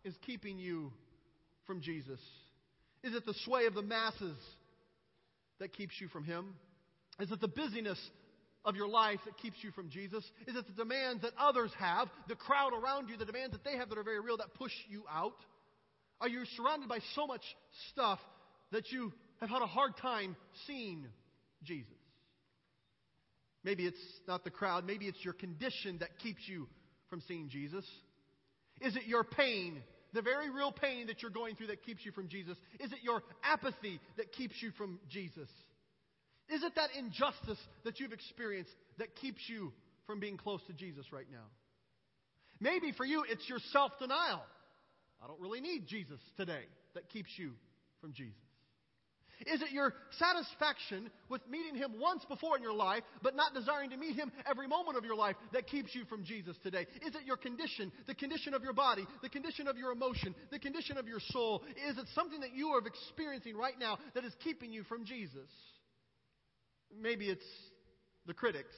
is 0.04 0.14
keeping 0.26 0.58
you 0.58 0.92
from 1.64 1.80
Jesus? 1.80 2.18
Is 3.04 3.14
it 3.14 3.24
the 3.24 3.34
sway 3.44 3.66
of 3.66 3.74
the 3.74 3.82
masses 3.82 4.36
that 5.60 5.72
keeps 5.72 5.94
you 6.00 6.08
from 6.08 6.24
Him? 6.24 6.54
Is 7.20 7.30
it 7.30 7.40
the 7.40 7.48
busyness 7.48 7.98
of 8.64 8.76
your 8.76 8.88
life 8.88 9.18
that 9.24 9.36
keeps 9.38 9.56
you 9.62 9.70
from 9.72 9.88
Jesus? 9.88 10.24
Is 10.46 10.56
it 10.56 10.66
the 10.66 10.84
demands 10.84 11.22
that 11.22 11.32
others 11.38 11.70
have, 11.78 12.08
the 12.28 12.34
crowd 12.34 12.72
around 12.72 13.08
you, 13.08 13.16
the 13.16 13.24
demands 13.24 13.52
that 13.52 13.64
they 13.64 13.76
have 13.76 13.88
that 13.88 13.98
are 13.98 14.04
very 14.04 14.20
real 14.20 14.36
that 14.36 14.54
push 14.54 14.72
you 14.88 15.04
out? 15.10 15.36
Are 16.20 16.28
you 16.28 16.44
surrounded 16.56 16.88
by 16.88 16.98
so 17.14 17.26
much 17.26 17.42
stuff 17.90 18.20
that 18.70 18.90
you 18.92 19.12
have 19.40 19.50
had 19.50 19.62
a 19.62 19.66
hard 19.66 19.96
time 19.96 20.36
seeing 20.66 21.06
Jesus? 21.64 21.90
Maybe 23.64 23.86
it's 23.86 23.98
not 24.26 24.44
the 24.44 24.50
crowd, 24.50 24.86
maybe 24.86 25.06
it's 25.06 25.24
your 25.24 25.34
condition 25.34 25.98
that 25.98 26.18
keeps 26.18 26.42
you 26.46 26.68
from 27.10 27.22
seeing 27.28 27.48
Jesus. 27.48 27.84
Is 28.80 28.96
it 28.96 29.06
your 29.06 29.24
pain, 29.24 29.82
the 30.12 30.22
very 30.22 30.50
real 30.50 30.72
pain 30.72 31.06
that 31.08 31.22
you're 31.22 31.30
going 31.30 31.56
through 31.56 31.68
that 31.68 31.84
keeps 31.84 32.04
you 32.04 32.12
from 32.12 32.28
Jesus? 32.28 32.56
Is 32.80 32.92
it 32.92 32.98
your 33.02 33.22
apathy 33.44 34.00
that 34.16 34.32
keeps 34.32 34.54
you 34.60 34.70
from 34.72 34.98
Jesus? 35.08 35.48
Is 36.52 36.62
it 36.62 36.74
that 36.76 36.90
injustice 36.98 37.58
that 37.84 37.98
you've 37.98 38.12
experienced 38.12 38.72
that 38.98 39.14
keeps 39.16 39.40
you 39.48 39.72
from 40.06 40.20
being 40.20 40.36
close 40.36 40.60
to 40.66 40.72
Jesus 40.72 41.06
right 41.12 41.26
now? 41.30 41.46
Maybe 42.60 42.92
for 42.92 43.04
you, 43.04 43.24
it's 43.28 43.48
your 43.48 43.58
self 43.72 43.92
denial. 43.98 44.42
I 45.22 45.26
don't 45.26 45.40
really 45.40 45.60
need 45.60 45.86
Jesus 45.86 46.20
today 46.36 46.64
that 46.94 47.08
keeps 47.08 47.30
you 47.36 47.52
from 48.00 48.12
Jesus. 48.12 48.36
Is 49.46 49.62
it 49.62 49.72
your 49.72 49.94
satisfaction 50.18 51.10
with 51.28 51.40
meeting 51.48 51.74
Him 51.74 51.94
once 51.98 52.24
before 52.28 52.56
in 52.56 52.62
your 52.62 52.74
life, 52.74 53.02
but 53.22 53.34
not 53.34 53.54
desiring 53.54 53.90
to 53.90 53.96
meet 53.96 54.14
Him 54.14 54.30
every 54.48 54.68
moment 54.68 54.96
of 54.96 55.04
your 55.04 55.16
life 55.16 55.36
that 55.52 55.66
keeps 55.66 55.94
you 55.94 56.04
from 56.04 56.22
Jesus 56.22 56.56
today? 56.62 56.86
Is 57.06 57.14
it 57.14 57.24
your 57.24 57.36
condition, 57.36 57.90
the 58.06 58.14
condition 58.14 58.54
of 58.54 58.62
your 58.62 58.72
body, 58.72 59.06
the 59.22 59.28
condition 59.28 59.66
of 59.66 59.76
your 59.76 59.90
emotion, 59.90 60.34
the 60.50 60.58
condition 60.58 60.98
of 60.98 61.08
your 61.08 61.20
soul? 61.30 61.62
Is 61.88 61.98
it 61.98 62.06
something 62.14 62.40
that 62.40 62.54
you 62.54 62.68
are 62.68 62.82
experiencing 62.86 63.56
right 63.56 63.78
now 63.78 63.98
that 64.14 64.24
is 64.24 64.34
keeping 64.44 64.72
you 64.72 64.84
from 64.84 65.04
Jesus? 65.04 65.48
Maybe 67.00 67.26
it's 67.26 67.44
the 68.26 68.34
critics. 68.34 68.74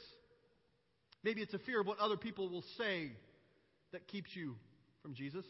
Maybe 1.22 1.40
it's 1.40 1.54
a 1.54 1.58
fear 1.58 1.80
of 1.80 1.86
what 1.86 1.98
other 1.98 2.16
people 2.16 2.48
will 2.48 2.64
say 2.76 3.12
that 3.92 4.06
keeps 4.08 4.34
you 4.34 4.56
from 5.02 5.14
Jesus. 5.14 5.44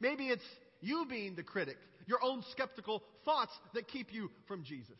Maybe 0.00 0.28
it's 0.28 0.44
you 0.80 1.06
being 1.08 1.34
the 1.34 1.42
critic, 1.42 1.76
your 2.06 2.18
own 2.22 2.44
skeptical 2.52 3.02
thoughts 3.24 3.52
that 3.74 3.88
keep 3.88 4.12
you 4.12 4.30
from 4.46 4.64
Jesus. 4.64 4.98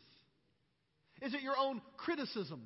Is 1.21 1.33
it 1.33 1.41
your 1.41 1.57
own 1.57 1.81
criticism? 1.97 2.61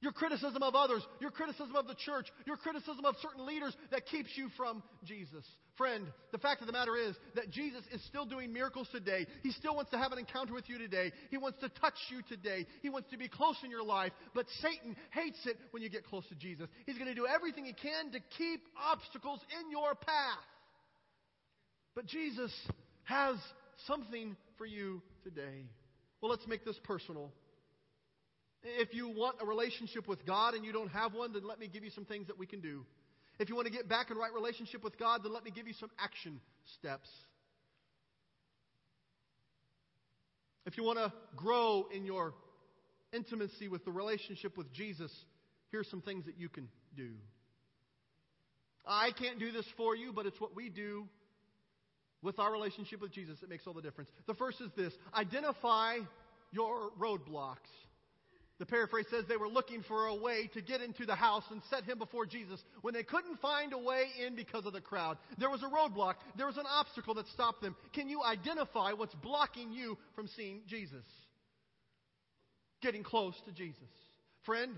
Your 0.00 0.12
criticism 0.12 0.62
of 0.62 0.76
others, 0.76 1.04
your 1.20 1.32
criticism 1.32 1.74
of 1.74 1.88
the 1.88 1.94
church, 1.94 2.28
your 2.46 2.56
criticism 2.56 3.04
of 3.04 3.16
certain 3.20 3.44
leaders 3.44 3.76
that 3.90 4.06
keeps 4.06 4.30
you 4.36 4.48
from 4.56 4.82
Jesus. 5.04 5.44
Friend, 5.76 6.06
the 6.30 6.38
fact 6.38 6.60
of 6.60 6.68
the 6.68 6.72
matter 6.72 6.96
is 6.96 7.16
that 7.34 7.50
Jesus 7.50 7.82
is 7.92 8.04
still 8.06 8.24
doing 8.24 8.52
miracles 8.52 8.88
today. 8.92 9.26
He 9.42 9.50
still 9.50 9.74
wants 9.74 9.90
to 9.90 9.98
have 9.98 10.12
an 10.12 10.18
encounter 10.18 10.54
with 10.54 10.68
you 10.68 10.78
today. 10.78 11.10
He 11.30 11.36
wants 11.36 11.58
to 11.60 11.68
touch 11.68 11.94
you 12.10 12.22
today. 12.28 12.66
He 12.80 12.90
wants 12.90 13.10
to 13.10 13.18
be 13.18 13.28
close 13.28 13.56
in 13.64 13.70
your 13.70 13.82
life. 13.82 14.12
But 14.34 14.46
Satan 14.60 14.96
hates 15.10 15.38
it 15.46 15.56
when 15.72 15.82
you 15.82 15.88
get 15.88 16.04
close 16.06 16.26
to 16.28 16.36
Jesus. 16.36 16.68
He's 16.86 16.96
going 16.96 17.08
to 17.08 17.14
do 17.14 17.26
everything 17.26 17.64
he 17.64 17.72
can 17.72 18.12
to 18.12 18.20
keep 18.36 18.60
obstacles 18.76 19.40
in 19.60 19.70
your 19.70 19.94
path. 19.94 20.46
But 21.96 22.06
Jesus 22.06 22.52
has 23.04 23.36
something 23.86 24.36
for 24.58 24.66
you 24.66 25.02
today. 25.24 25.66
Well, 26.20 26.30
let's 26.30 26.46
make 26.46 26.64
this 26.64 26.78
personal. 26.84 27.32
If 28.62 28.92
you 28.92 29.08
want 29.08 29.36
a 29.40 29.46
relationship 29.46 30.08
with 30.08 30.26
God 30.26 30.54
and 30.54 30.64
you 30.64 30.72
don't 30.72 30.90
have 30.90 31.14
one, 31.14 31.32
then 31.32 31.46
let 31.46 31.60
me 31.60 31.68
give 31.68 31.84
you 31.84 31.90
some 31.90 32.04
things 32.04 32.26
that 32.26 32.38
we 32.38 32.46
can 32.46 32.60
do. 32.60 32.84
If 33.38 33.48
you 33.48 33.54
want 33.54 33.66
to 33.66 33.72
get 33.72 33.88
back 33.88 34.10
in 34.10 34.16
right 34.16 34.32
relationship 34.32 34.82
with 34.82 34.98
God, 34.98 35.22
then 35.22 35.32
let 35.32 35.44
me 35.44 35.52
give 35.52 35.68
you 35.68 35.74
some 35.74 35.90
action 35.98 36.40
steps. 36.78 37.08
If 40.66 40.76
you 40.76 40.82
want 40.82 40.98
to 40.98 41.12
grow 41.36 41.86
in 41.94 42.04
your 42.04 42.34
intimacy 43.12 43.68
with 43.68 43.84
the 43.84 43.92
relationship 43.92 44.58
with 44.58 44.72
Jesus, 44.72 45.12
here's 45.70 45.88
some 45.88 46.02
things 46.02 46.26
that 46.26 46.36
you 46.36 46.48
can 46.48 46.68
do. 46.96 47.10
I 48.84 49.10
can't 49.12 49.38
do 49.38 49.52
this 49.52 49.66
for 49.76 49.94
you, 49.94 50.12
but 50.12 50.26
it's 50.26 50.40
what 50.40 50.56
we 50.56 50.68
do 50.68 51.06
with 52.22 52.38
our 52.38 52.50
relationship 52.50 53.00
with 53.00 53.12
Jesus 53.12 53.38
that 53.40 53.48
makes 53.48 53.66
all 53.66 53.74
the 53.74 53.82
difference. 53.82 54.10
The 54.26 54.34
first 54.34 54.60
is 54.60 54.70
this 54.76 54.92
identify 55.14 55.98
your 56.50 56.90
roadblocks. 56.98 57.56
The 58.58 58.66
paraphrase 58.66 59.06
says 59.08 59.24
they 59.28 59.36
were 59.36 59.48
looking 59.48 59.84
for 59.84 60.06
a 60.06 60.16
way 60.16 60.50
to 60.54 60.60
get 60.60 60.80
into 60.80 61.06
the 61.06 61.14
house 61.14 61.44
and 61.50 61.62
set 61.70 61.84
him 61.84 61.98
before 61.98 62.26
Jesus 62.26 62.60
when 62.82 62.92
they 62.92 63.04
couldn't 63.04 63.40
find 63.40 63.72
a 63.72 63.78
way 63.78 64.06
in 64.26 64.34
because 64.34 64.66
of 64.66 64.72
the 64.72 64.80
crowd. 64.80 65.16
There 65.38 65.50
was 65.50 65.62
a 65.62 65.66
roadblock, 65.66 66.14
there 66.36 66.46
was 66.46 66.56
an 66.56 66.66
obstacle 66.68 67.14
that 67.14 67.28
stopped 67.28 67.62
them. 67.62 67.76
Can 67.92 68.08
you 68.08 68.22
identify 68.22 68.92
what's 68.92 69.14
blocking 69.14 69.70
you 69.72 69.96
from 70.16 70.28
seeing 70.36 70.62
Jesus? 70.66 71.04
Getting 72.82 73.04
close 73.04 73.34
to 73.46 73.52
Jesus. 73.52 73.78
Friend, 74.44 74.74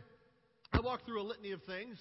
I 0.72 0.80
walked 0.80 1.06
through 1.06 1.22
a 1.22 1.24
litany 1.24 1.52
of 1.52 1.62
things. 1.62 1.98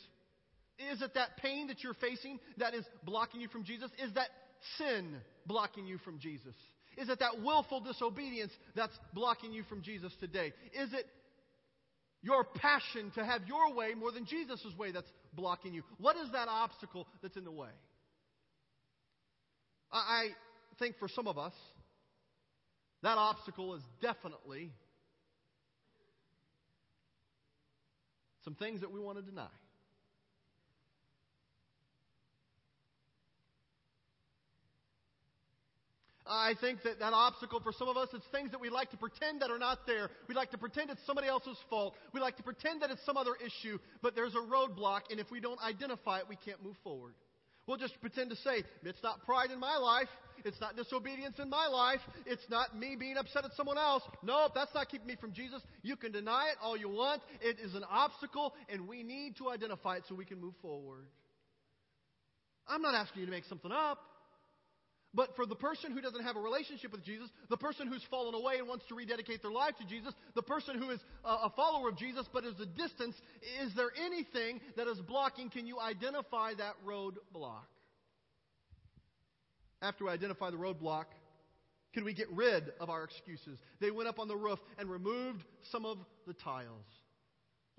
Is 0.91 1.01
it 1.01 1.13
that 1.15 1.37
pain 1.37 1.67
that 1.67 1.81
you're 1.81 1.93
facing 1.93 2.39
that 2.57 2.73
is 2.73 2.85
blocking 3.03 3.39
you 3.39 3.47
from 3.47 3.63
Jesus? 3.63 3.89
Is 4.03 4.13
that 4.15 4.29
sin 4.77 5.15
blocking 5.45 5.85
you 5.85 5.97
from 5.99 6.19
Jesus? 6.19 6.55
Is 6.97 7.07
it 7.09 7.19
that 7.19 7.41
willful 7.41 7.79
disobedience 7.79 8.51
that's 8.75 8.97
blocking 9.13 9.53
you 9.53 9.63
from 9.63 9.81
Jesus 9.81 10.11
today? 10.19 10.51
Is 10.73 10.91
it 10.93 11.05
your 12.21 12.43
passion 12.43 13.11
to 13.15 13.23
have 13.23 13.41
your 13.47 13.73
way 13.73 13.93
more 13.93 14.11
than 14.11 14.25
Jesus' 14.25 14.65
way 14.77 14.91
that's 14.91 15.09
blocking 15.33 15.73
you? 15.73 15.83
What 15.97 16.17
is 16.17 16.31
that 16.33 16.47
obstacle 16.47 17.07
that's 17.21 17.37
in 17.37 17.43
the 17.43 17.51
way? 17.51 17.69
I 19.91 20.27
think 20.77 20.97
for 20.99 21.07
some 21.07 21.27
of 21.27 21.37
us, 21.37 21.53
that 23.01 23.17
obstacle 23.17 23.75
is 23.75 23.81
definitely 24.01 24.71
some 28.43 28.55
things 28.55 28.81
that 28.81 28.91
we 28.91 28.99
want 28.99 29.17
to 29.17 29.23
deny. 29.23 29.47
I 36.29 36.53
think 36.61 36.83
that 36.83 36.99
that 36.99 37.11
obstacle 37.11 37.59
for 37.59 37.71
some 37.73 37.87
of 37.87 37.97
us 37.97 38.09
is 38.13 38.21
things 38.31 38.51
that 38.51 38.61
we 38.61 38.69
like 38.69 38.91
to 38.91 38.97
pretend 38.97 39.41
that 39.41 39.49
are 39.49 39.57
not 39.57 39.87
there. 39.87 40.09
We 40.27 40.35
like 40.35 40.51
to 40.51 40.59
pretend 40.59 40.91
it's 40.91 41.05
somebody 41.05 41.27
else's 41.27 41.57
fault. 41.69 41.95
We 42.13 42.19
like 42.19 42.37
to 42.37 42.43
pretend 42.43 42.83
that 42.83 42.91
it's 42.91 43.03
some 43.03 43.17
other 43.17 43.33
issue, 43.43 43.79
but 44.03 44.15
there's 44.15 44.35
a 44.35 44.37
roadblock, 44.37 45.09
and 45.09 45.19
if 45.19 45.31
we 45.31 45.39
don't 45.39 45.59
identify 45.59 46.19
it, 46.19 46.25
we 46.29 46.35
can't 46.35 46.63
move 46.63 46.75
forward. 46.83 47.15
We'll 47.65 47.77
just 47.77 47.99
pretend 47.99 48.29
to 48.29 48.35
say, 48.37 48.63
it's 48.83 49.03
not 49.03 49.25
pride 49.25 49.51
in 49.51 49.59
my 49.59 49.77
life. 49.77 50.07
It's 50.45 50.59
not 50.61 50.75
disobedience 50.75 51.37
in 51.39 51.49
my 51.49 51.67
life. 51.67 51.99
It's 52.25 52.47
not 52.49 52.77
me 52.77 52.95
being 52.97 53.17
upset 53.17 53.43
at 53.43 53.51
someone 53.53 53.77
else. 53.77 54.03
No, 54.23 54.47
that's 54.55 54.73
not 54.73 54.89
keeping 54.89 55.07
me 55.07 55.17
from 55.19 55.33
Jesus. 55.33 55.61
You 55.81 55.95
can 55.95 56.11
deny 56.11 56.49
it 56.51 56.57
all 56.61 56.77
you 56.77 56.89
want. 56.89 57.21
It 57.41 57.57
is 57.59 57.75
an 57.75 57.83
obstacle, 57.89 58.53
and 58.69 58.87
we 58.87 59.03
need 59.03 59.35
to 59.37 59.49
identify 59.49 59.97
it 59.97 60.03
so 60.07 60.15
we 60.15 60.25
can 60.25 60.39
move 60.39 60.53
forward. 60.61 61.05
I'm 62.67 62.81
not 62.81 62.95
asking 62.95 63.21
you 63.21 63.25
to 63.25 63.31
make 63.31 63.45
something 63.45 63.71
up. 63.71 63.99
But 65.13 65.35
for 65.35 65.45
the 65.45 65.55
person 65.55 65.91
who 65.91 66.01
doesn't 66.01 66.23
have 66.23 66.35
a 66.35 66.39
relationship 66.39 66.91
with 66.91 67.03
Jesus, 67.03 67.29
the 67.49 67.57
person 67.57 67.87
who's 67.87 68.03
fallen 68.11 68.35
away 68.35 68.57
and 68.59 68.67
wants 68.67 68.85
to 68.89 68.95
rededicate 68.95 69.41
their 69.41 69.51
life 69.51 69.75
to 69.79 69.85
Jesus, 69.85 70.13
the 70.35 70.43
person 70.43 70.77
who 70.77 70.91
is 70.91 70.99
a 71.23 71.49
follower 71.49 71.89
of 71.89 71.97
Jesus 71.97 72.27
but 72.31 72.45
is 72.45 72.59
a 72.59 72.65
distance, 72.65 73.15
is 73.61 73.73
there 73.75 73.89
anything 74.05 74.61
that 74.77 74.87
is 74.87 74.99
blocking? 74.99 75.49
Can 75.49 75.65
you 75.65 75.79
identify 75.79 76.53
that 76.55 76.75
roadblock? 76.85 77.65
After 79.81 80.05
we 80.05 80.11
identify 80.11 80.51
the 80.51 80.57
roadblock, 80.57 81.05
can 81.93 82.03
we 82.05 82.13
get 82.13 82.29
rid 82.31 82.71
of 82.79 82.91
our 82.91 83.03
excuses? 83.03 83.57
They 83.81 83.89
went 83.89 84.09
up 84.09 84.19
on 84.19 84.27
the 84.27 84.37
roof 84.37 84.59
and 84.77 84.91
removed 84.91 85.43
some 85.71 85.85
of 85.85 85.97
the 86.27 86.33
tiles. 86.33 86.85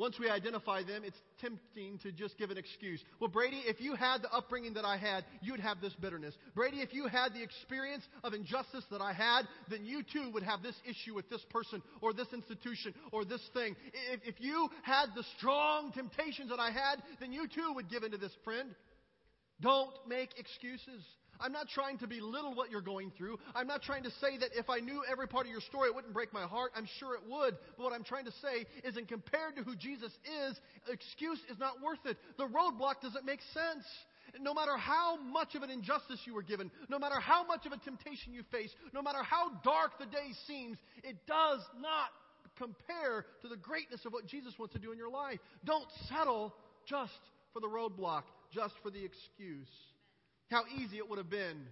Once 0.01 0.19
we 0.19 0.31
identify 0.31 0.83
them, 0.83 1.03
it's 1.05 1.19
tempting 1.43 1.99
to 1.99 2.11
just 2.11 2.39
give 2.39 2.51
an 2.51 2.57
excuse. 2.57 3.05
Well, 3.21 3.29
Brady, 3.29 3.61
if 3.67 3.83
you 3.83 3.95
had 3.95 4.23
the 4.23 4.33
upbringing 4.33 4.73
that 4.73 4.85
I 4.87 4.97
had, 4.97 5.27
you'd 5.43 5.61
have 5.61 5.83
this 5.83 5.93
bitterness. 6.01 6.35
Brady, 6.55 6.79
if 6.81 6.95
you 6.95 7.07
had 7.07 7.35
the 7.35 7.43
experience 7.43 8.03
of 8.25 8.33
injustice 8.33 8.87
that 8.91 9.03
I 9.03 9.13
had, 9.13 9.43
then 9.69 9.85
you 9.85 10.03
too 10.03 10.31
would 10.33 10.43
have 10.43 10.63
this 10.63 10.75
issue 10.89 11.15
with 11.15 11.29
this 11.29 11.45
person 11.51 11.83
or 12.01 12.15
this 12.15 12.33
institution 12.33 12.95
or 13.13 13.27
this 13.27 13.43
thing. 13.53 13.77
If, 14.11 14.21
if 14.25 14.41
you 14.41 14.71
had 14.85 15.09
the 15.15 15.25
strong 15.37 15.93
temptations 15.93 16.49
that 16.49 16.59
I 16.59 16.71
had, 16.71 17.03
then 17.21 17.31
you 17.31 17.47
too 17.47 17.75
would 17.75 17.91
give 17.91 18.03
into 18.03 18.17
this, 18.17 18.33
friend. 18.43 18.75
Don't 19.61 19.93
make 20.09 20.31
excuses. 20.39 21.05
I'm 21.41 21.53
not 21.53 21.69
trying 21.69 21.99
to 21.99 22.07
belittle 22.07 22.55
what 22.55 22.71
you're 22.71 22.81
going 22.81 23.13
through. 23.17 23.39
I'm 23.55 23.67
not 23.67 23.83
trying 23.83 24.03
to 24.05 24.11
say 24.21 24.39
that 24.39 24.51
if 24.55 24.69
I 24.69 24.79
knew 24.79 25.03
every 25.11 25.29
part 25.29 25.47
of 25.47 25.53
your 25.53 25.61
story, 25.61 25.89
it 25.89 25.95
wouldn't 25.95 26.15
break 26.15 26.33
my 26.33 26.43
heart. 26.43 26.73
I'm 26.77 26.89
sure 26.99 27.15
it 27.15 27.23
would. 27.29 27.57
But 27.77 27.85
what 27.85 27.93
I'm 27.93 28.05
trying 28.05 28.27
to 28.27 28.33
say 28.43 28.67
is, 28.85 28.97
in 28.97 29.07
compared 29.07 29.57
to 29.57 29.63
who 29.63 29.77
Jesus 29.77 30.13
is, 30.47 30.61
excuse 30.89 31.41
is 31.51 31.59
not 31.59 31.83
worth 31.83 32.05
it. 32.05 32.19
The 32.37 32.47
roadblock 32.47 33.01
doesn't 33.03 33.25
make 33.25 33.41
sense. 33.53 33.85
No 34.41 34.55
matter 34.55 34.77
how 34.77 35.17
much 35.17 35.55
of 35.57 35.63
an 35.63 35.71
injustice 35.71 36.21
you 36.25 36.35
were 36.35 36.43
given, 36.43 36.71
no 36.89 36.99
matter 36.99 37.19
how 37.19 37.45
much 37.45 37.67
of 37.67 37.73
a 37.73 37.79
temptation 37.79 38.33
you 38.33 38.43
face, 38.53 38.71
no 38.93 39.03
matter 39.03 39.23
how 39.23 39.51
dark 39.65 39.99
the 39.99 40.07
day 40.07 40.31
seems, 40.47 40.79
it 41.03 41.17
does 41.27 41.61
not 41.81 42.11
compare 42.57 43.27
to 43.43 43.49
the 43.49 43.57
greatness 43.57 44.05
of 44.05 44.13
what 44.13 44.27
Jesus 44.27 44.55
wants 44.59 44.75
to 44.75 44.81
do 44.81 44.93
in 44.93 44.99
your 44.99 45.11
life. 45.11 45.41
Don't 45.65 45.87
settle 46.09 46.55
just 46.87 47.19
for 47.53 47.61
the 47.61 47.67
roadblock, 47.67 48.23
just 48.53 48.75
for 48.83 48.91
the 48.91 49.05
excuse. 49.05 49.69
How 50.51 50.65
easy 50.77 50.99
it 50.99 51.09
would 51.09 51.19
have 51.19 51.31
been 51.31 51.67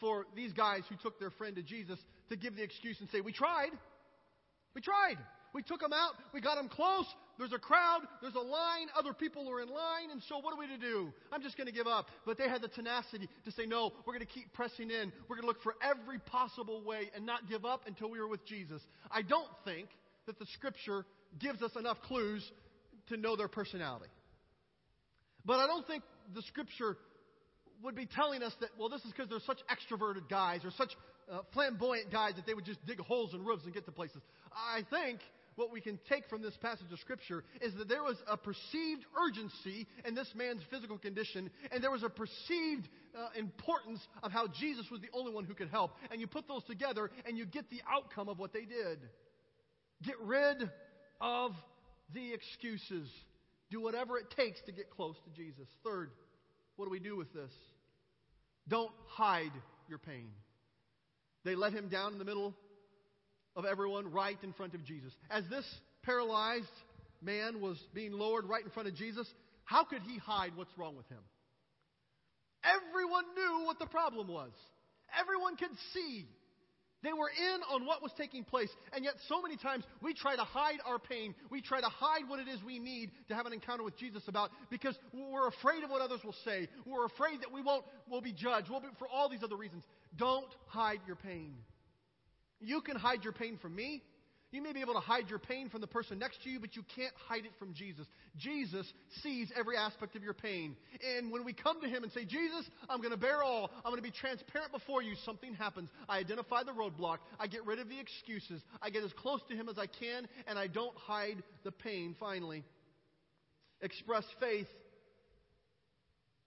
for 0.00 0.26
these 0.36 0.52
guys 0.52 0.82
who 0.88 0.96
took 1.02 1.18
their 1.18 1.30
friend 1.30 1.56
to 1.56 1.62
Jesus 1.62 1.98
to 2.28 2.36
give 2.36 2.56
the 2.56 2.62
excuse 2.62 2.96
and 3.00 3.08
say, 3.10 3.20
We 3.20 3.32
tried. 3.32 3.70
We 4.74 4.80
tried. 4.80 5.18
We 5.54 5.62
took 5.62 5.80
them 5.80 5.92
out. 5.92 6.12
We 6.32 6.40
got 6.40 6.56
them 6.56 6.68
close. 6.68 7.06
There's 7.38 7.52
a 7.52 7.58
crowd. 7.58 8.00
There's 8.20 8.34
a 8.34 8.40
line. 8.40 8.88
Other 8.96 9.12
people 9.12 9.48
are 9.50 9.62
in 9.62 9.68
line. 9.68 10.10
And 10.12 10.22
so 10.28 10.38
what 10.38 10.52
are 10.52 10.58
we 10.58 10.66
to 10.66 10.76
do? 10.76 11.12
I'm 11.32 11.42
just 11.42 11.56
going 11.56 11.66
to 11.66 11.72
give 11.72 11.86
up. 11.86 12.06
But 12.26 12.36
they 12.36 12.48
had 12.48 12.60
the 12.60 12.68
tenacity 12.68 13.28
to 13.44 13.52
say, 13.52 13.64
no, 13.64 13.92
we're 14.06 14.12
going 14.12 14.26
to 14.26 14.32
keep 14.32 14.52
pressing 14.52 14.90
in. 14.90 15.12
We're 15.28 15.36
going 15.36 15.42
to 15.42 15.46
look 15.46 15.62
for 15.62 15.74
every 15.82 16.18
possible 16.18 16.82
way 16.84 17.10
and 17.14 17.24
not 17.24 17.48
give 17.48 17.64
up 17.64 17.82
until 17.86 18.10
we 18.10 18.18
are 18.18 18.28
with 18.28 18.44
Jesus. 18.44 18.82
I 19.10 19.22
don't 19.22 19.48
think 19.64 19.88
that 20.26 20.38
the 20.38 20.46
scripture 20.54 21.06
gives 21.38 21.62
us 21.62 21.72
enough 21.78 22.00
clues 22.02 22.44
to 23.08 23.16
know 23.16 23.36
their 23.36 23.48
personality. 23.48 24.10
But 25.44 25.60
I 25.60 25.66
don't 25.66 25.86
think 25.86 26.02
the 26.34 26.42
scripture 26.42 26.96
would 27.82 27.94
be 27.94 28.06
telling 28.06 28.42
us 28.42 28.52
that, 28.60 28.70
well, 28.78 28.88
this 28.88 29.04
is 29.04 29.12
because 29.12 29.28
they're 29.28 29.38
such 29.46 29.60
extroverted 29.70 30.28
guys 30.28 30.64
or 30.64 30.70
such 30.76 30.92
uh, 31.30 31.40
flamboyant 31.52 32.10
guys 32.10 32.34
that 32.36 32.46
they 32.46 32.54
would 32.54 32.64
just 32.64 32.84
dig 32.86 32.98
holes 33.00 33.34
in 33.34 33.44
roofs 33.44 33.64
and 33.64 33.74
get 33.74 33.84
to 33.86 33.92
places. 33.92 34.22
I 34.52 34.82
think 34.90 35.20
what 35.56 35.72
we 35.72 35.80
can 35.80 35.98
take 36.08 36.28
from 36.28 36.40
this 36.40 36.56
passage 36.62 36.86
of 36.92 36.98
Scripture 37.00 37.42
is 37.60 37.74
that 37.74 37.88
there 37.88 38.02
was 38.02 38.16
a 38.28 38.36
perceived 38.36 39.04
urgency 39.26 39.86
in 40.06 40.14
this 40.14 40.30
man's 40.34 40.62
physical 40.70 40.96
condition, 40.98 41.50
and 41.72 41.82
there 41.82 41.90
was 41.90 42.04
a 42.04 42.08
perceived 42.08 42.88
uh, 43.16 43.28
importance 43.36 44.00
of 44.22 44.30
how 44.30 44.46
Jesus 44.46 44.86
was 44.90 45.00
the 45.00 45.08
only 45.12 45.32
one 45.32 45.44
who 45.44 45.54
could 45.54 45.68
help. 45.68 45.96
And 46.10 46.20
you 46.20 46.26
put 46.28 46.46
those 46.46 46.62
together, 46.64 47.10
and 47.26 47.36
you 47.36 47.44
get 47.44 47.68
the 47.70 47.82
outcome 47.92 48.28
of 48.28 48.38
what 48.38 48.52
they 48.52 48.64
did. 48.64 49.00
Get 50.04 50.14
rid 50.20 50.70
of 51.20 51.52
the 52.14 52.32
excuses. 52.32 53.10
Do 53.70 53.80
whatever 53.82 54.16
it 54.16 54.30
takes 54.36 54.60
to 54.66 54.72
get 54.72 54.90
close 54.90 55.16
to 55.24 55.30
Jesus. 55.30 55.66
Third, 55.84 56.10
what 56.78 56.84
do 56.86 56.92
we 56.92 57.00
do 57.00 57.16
with 57.16 57.32
this? 57.34 57.50
Don't 58.68 58.92
hide 59.08 59.50
your 59.88 59.98
pain. 59.98 60.28
They 61.44 61.56
let 61.56 61.72
him 61.72 61.88
down 61.88 62.12
in 62.12 62.18
the 62.20 62.24
middle 62.24 62.54
of 63.56 63.64
everyone 63.64 64.12
right 64.12 64.38
in 64.44 64.52
front 64.52 64.74
of 64.74 64.84
Jesus. 64.84 65.12
As 65.28 65.42
this 65.50 65.64
paralyzed 66.04 66.66
man 67.20 67.60
was 67.60 67.76
being 67.94 68.12
lowered 68.12 68.44
right 68.44 68.64
in 68.64 68.70
front 68.70 68.88
of 68.88 68.94
Jesus, 68.94 69.26
how 69.64 69.82
could 69.82 70.02
he 70.02 70.18
hide 70.18 70.52
what's 70.54 70.70
wrong 70.78 70.96
with 70.96 71.08
him? 71.08 71.18
Everyone 72.62 73.24
knew 73.34 73.66
what 73.66 73.80
the 73.80 73.86
problem 73.86 74.28
was. 74.28 74.52
Everyone 75.18 75.56
could 75.56 75.76
see. 75.92 76.26
They 77.02 77.12
were 77.12 77.30
in 77.30 77.60
on 77.70 77.86
what 77.86 78.02
was 78.02 78.12
taking 78.16 78.44
place. 78.44 78.70
And 78.92 79.04
yet, 79.04 79.14
so 79.28 79.40
many 79.40 79.56
times, 79.56 79.84
we 80.02 80.14
try 80.14 80.34
to 80.34 80.42
hide 80.42 80.78
our 80.84 80.98
pain. 80.98 81.34
We 81.50 81.60
try 81.60 81.80
to 81.80 81.86
hide 81.86 82.28
what 82.28 82.40
it 82.40 82.48
is 82.48 82.62
we 82.62 82.78
need 82.78 83.10
to 83.28 83.34
have 83.34 83.46
an 83.46 83.52
encounter 83.52 83.84
with 83.84 83.96
Jesus 83.96 84.26
about 84.26 84.50
because 84.68 84.98
we're 85.12 85.48
afraid 85.48 85.84
of 85.84 85.90
what 85.90 86.02
others 86.02 86.20
will 86.24 86.34
say. 86.44 86.68
We're 86.84 87.06
afraid 87.06 87.40
that 87.42 87.52
we 87.52 87.62
won't, 87.62 87.84
we'll 88.08 88.20
be 88.20 88.32
judged. 88.32 88.68
We'll 88.68 88.80
be, 88.80 88.88
for 88.98 89.06
all 89.08 89.28
these 89.28 89.44
other 89.44 89.56
reasons. 89.56 89.84
Don't 90.16 90.52
hide 90.66 91.00
your 91.06 91.16
pain. 91.16 91.54
You 92.60 92.80
can 92.80 92.96
hide 92.96 93.22
your 93.22 93.32
pain 93.32 93.58
from 93.62 93.76
me. 93.76 94.02
You 94.50 94.62
may 94.62 94.72
be 94.72 94.80
able 94.80 94.94
to 94.94 95.00
hide 95.00 95.28
your 95.28 95.38
pain 95.38 95.68
from 95.68 95.82
the 95.82 95.86
person 95.86 96.18
next 96.18 96.42
to 96.42 96.48
you, 96.48 96.58
but 96.58 96.74
you 96.74 96.82
can't 96.96 97.12
hide 97.28 97.44
it 97.44 97.50
from 97.58 97.74
Jesus. 97.74 98.06
Jesus 98.38 98.90
sees 99.22 99.52
every 99.54 99.76
aspect 99.76 100.16
of 100.16 100.22
your 100.22 100.32
pain. 100.32 100.74
And 101.16 101.30
when 101.30 101.44
we 101.44 101.52
come 101.52 101.82
to 101.82 101.88
Him 101.88 102.02
and 102.02 102.10
say, 102.12 102.24
Jesus, 102.24 102.64
I'm 102.88 102.98
going 102.98 103.10
to 103.10 103.18
bear 103.18 103.42
all, 103.42 103.70
I'm 103.84 103.90
going 103.90 104.02
to 104.02 104.02
be 104.02 104.10
transparent 104.10 104.72
before 104.72 105.02
you, 105.02 105.16
something 105.26 105.52
happens. 105.52 105.90
I 106.08 106.18
identify 106.18 106.62
the 106.62 106.72
roadblock. 106.72 107.18
I 107.38 107.46
get 107.46 107.66
rid 107.66 107.78
of 107.78 107.90
the 107.90 108.00
excuses. 108.00 108.62
I 108.80 108.88
get 108.88 109.04
as 109.04 109.12
close 109.12 109.40
to 109.50 109.54
Him 109.54 109.68
as 109.68 109.78
I 109.78 109.86
can, 109.86 110.26
and 110.46 110.58
I 110.58 110.66
don't 110.66 110.96
hide 110.96 111.42
the 111.64 111.72
pain. 111.72 112.16
Finally, 112.18 112.64
express 113.82 114.24
faith 114.40 114.68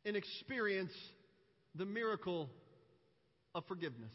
and 0.06 0.16
experience 0.16 0.94
the 1.76 1.86
miracle 1.86 2.50
of 3.54 3.64
forgiveness. 3.68 4.12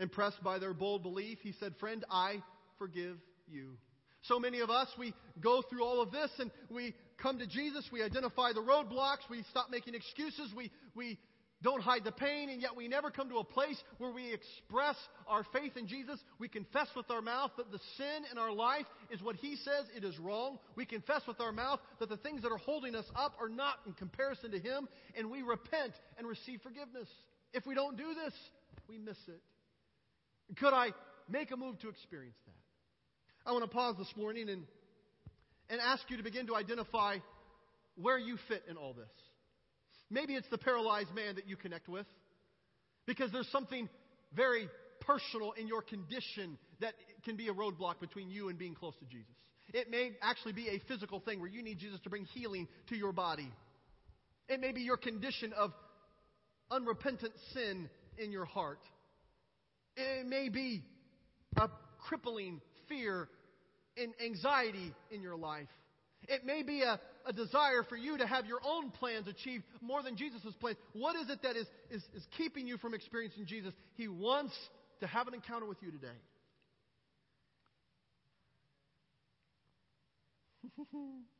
Impressed 0.00 0.42
by 0.42 0.58
their 0.58 0.74
bold 0.74 1.02
belief, 1.02 1.38
he 1.42 1.52
said, 1.60 1.74
Friend, 1.78 2.04
I 2.10 2.42
forgive 2.78 3.16
you. 3.48 3.76
So 4.22 4.38
many 4.38 4.60
of 4.60 4.70
us, 4.70 4.88
we 4.98 5.14
go 5.40 5.62
through 5.68 5.84
all 5.84 6.00
of 6.00 6.10
this 6.10 6.30
and 6.38 6.50
we 6.70 6.94
come 7.18 7.38
to 7.38 7.46
Jesus, 7.46 7.86
we 7.92 8.02
identify 8.02 8.52
the 8.52 8.60
roadblocks, 8.60 9.28
we 9.30 9.44
stop 9.50 9.70
making 9.70 9.94
excuses, 9.94 10.50
we, 10.56 10.70
we 10.94 11.18
don't 11.62 11.82
hide 11.82 12.04
the 12.04 12.12
pain, 12.12 12.50
and 12.50 12.60
yet 12.60 12.76
we 12.76 12.88
never 12.88 13.10
come 13.10 13.28
to 13.30 13.36
a 13.36 13.44
place 13.44 13.80
where 13.98 14.12
we 14.12 14.32
express 14.32 14.96
our 15.26 15.44
faith 15.52 15.76
in 15.76 15.86
Jesus. 15.86 16.20
We 16.38 16.48
confess 16.48 16.88
with 16.94 17.10
our 17.10 17.22
mouth 17.22 17.52
that 17.56 17.70
the 17.70 17.80
sin 17.96 18.24
in 18.30 18.38
our 18.38 18.52
life 18.52 18.86
is 19.10 19.22
what 19.22 19.36
He 19.36 19.56
says 19.56 19.86
it 19.96 20.04
is 20.04 20.18
wrong. 20.18 20.58
We 20.76 20.84
confess 20.84 21.22
with 21.26 21.40
our 21.40 21.52
mouth 21.52 21.80
that 22.00 22.08
the 22.10 22.18
things 22.18 22.42
that 22.42 22.52
are 22.52 22.58
holding 22.58 22.94
us 22.94 23.06
up 23.16 23.34
are 23.40 23.48
not 23.48 23.76
in 23.86 23.94
comparison 23.94 24.50
to 24.50 24.58
Him, 24.58 24.88
and 25.16 25.30
we 25.30 25.42
repent 25.42 25.94
and 26.18 26.26
receive 26.26 26.60
forgiveness. 26.62 27.08
If 27.54 27.66
we 27.66 27.74
don't 27.74 27.96
do 27.96 28.14
this, 28.14 28.34
we 28.88 28.98
miss 28.98 29.18
it. 29.28 29.40
Could 30.58 30.72
I 30.72 30.88
make 31.28 31.50
a 31.50 31.56
move 31.56 31.78
to 31.80 31.88
experience 31.88 32.36
that? 32.46 33.50
I 33.50 33.52
want 33.52 33.64
to 33.64 33.70
pause 33.70 33.96
this 33.98 34.12
morning 34.16 34.48
and, 34.48 34.62
and 35.68 35.80
ask 35.80 36.02
you 36.08 36.16
to 36.16 36.22
begin 36.22 36.46
to 36.46 36.56
identify 36.56 37.16
where 37.96 38.18
you 38.18 38.36
fit 38.48 38.62
in 38.68 38.76
all 38.76 38.92
this. 38.92 39.10
Maybe 40.10 40.34
it's 40.34 40.48
the 40.50 40.58
paralyzed 40.58 41.14
man 41.14 41.36
that 41.36 41.48
you 41.48 41.56
connect 41.56 41.88
with 41.88 42.06
because 43.06 43.32
there's 43.32 43.50
something 43.50 43.88
very 44.34 44.68
personal 45.00 45.52
in 45.52 45.66
your 45.66 45.82
condition 45.82 46.58
that 46.80 46.94
can 47.24 47.36
be 47.36 47.48
a 47.48 47.52
roadblock 47.52 48.00
between 48.00 48.30
you 48.30 48.48
and 48.48 48.58
being 48.58 48.74
close 48.74 48.94
to 49.00 49.06
Jesus. 49.06 49.34
It 49.72 49.90
may 49.90 50.12
actually 50.22 50.52
be 50.52 50.68
a 50.68 50.80
physical 50.86 51.20
thing 51.20 51.40
where 51.40 51.48
you 51.48 51.62
need 51.62 51.78
Jesus 51.78 52.00
to 52.00 52.10
bring 52.10 52.26
healing 52.26 52.68
to 52.88 52.96
your 52.96 53.12
body. 53.12 53.50
It 54.48 54.60
may 54.60 54.72
be 54.72 54.82
your 54.82 54.96
condition 54.96 55.52
of 55.54 55.72
unrepentant 56.70 57.32
sin 57.52 57.88
in 58.18 58.30
your 58.30 58.44
heart. 58.44 58.80
It 59.96 60.26
may 60.26 60.48
be 60.48 60.82
a 61.56 61.68
crippling 62.08 62.60
fear 62.88 63.28
and 63.96 64.12
anxiety 64.24 64.92
in 65.10 65.22
your 65.22 65.36
life. 65.36 65.68
It 66.28 66.44
may 66.44 66.62
be 66.62 66.82
a, 66.82 66.98
a 67.26 67.32
desire 67.32 67.82
for 67.88 67.96
you 67.96 68.18
to 68.18 68.26
have 68.26 68.46
your 68.46 68.60
own 68.64 68.90
plans 68.90 69.28
achieved 69.28 69.64
more 69.80 70.02
than 70.02 70.16
Jesus' 70.16 70.42
plans. 70.60 70.78
What 70.92 71.16
is 71.16 71.28
it 71.28 71.42
that 71.42 71.56
is, 71.56 71.66
is, 71.90 72.02
is 72.14 72.26
keeping 72.36 72.66
you 72.66 72.78
from 72.78 72.94
experiencing 72.94 73.46
Jesus? 73.46 73.74
He 73.94 74.08
wants 74.08 74.54
to 75.00 75.06
have 75.06 75.28
an 75.28 75.34
encounter 75.34 75.66
with 75.66 75.78
you 75.82 75.90
today. 75.90 76.08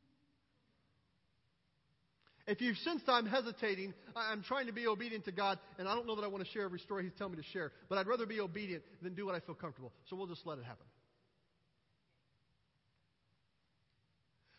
If 2.47 2.61
you've 2.61 2.77
sensed 2.77 3.05
I'm 3.07 3.25
hesitating, 3.25 3.93
I'm 4.15 4.43
trying 4.43 4.67
to 4.67 4.73
be 4.73 4.85
obedient 4.85 5.25
to 5.25 5.31
God, 5.31 5.57
and 5.79 5.87
I 5.87 5.95
don't 5.95 6.05
know 6.05 6.15
that 6.15 6.23
I 6.23 6.27
want 6.27 6.45
to 6.45 6.51
share 6.51 6.63
every 6.63 6.79
story 6.79 7.03
He's 7.03 7.13
telling 7.17 7.33
me 7.33 7.41
to 7.41 7.49
share, 7.49 7.71
but 7.89 7.97
I'd 7.97 8.05
rather 8.05 8.27
be 8.27 8.39
obedient 8.39 8.83
than 9.01 9.15
do 9.15 9.25
what 9.25 9.33
I 9.33 9.39
feel 9.39 9.55
comfortable. 9.55 9.91
So 10.09 10.15
we'll 10.15 10.27
just 10.27 10.45
let 10.45 10.59
it 10.59 10.63
happen. 10.63 10.85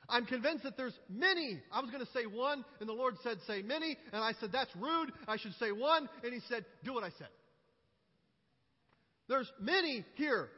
I'm 0.09 0.25
convinced 0.27 0.65
that 0.65 0.77
there's 0.77 0.97
many. 1.09 1.61
I 1.73 1.81
was 1.81 1.91
going 1.91 2.05
to 2.05 2.13
say 2.13 2.27
one, 2.27 2.65
and 2.81 2.89
the 2.89 2.93
Lord 2.93 3.17
said, 3.23 3.39
say 3.47 3.63
many, 3.63 3.97
and 4.13 4.23
I 4.23 4.33
said, 4.41 4.51
that's 4.53 4.75
rude. 4.77 5.13
I 5.29 5.37
should 5.37 5.55
say 5.55 5.71
one, 5.73 6.09
and 6.25 6.33
He 6.33 6.41
said, 6.49 6.65
do 6.85 6.93
what 6.93 7.05
I 7.05 7.11
said. 7.19 7.29
There's 9.29 9.51
many 9.61 10.05
here 10.15 10.49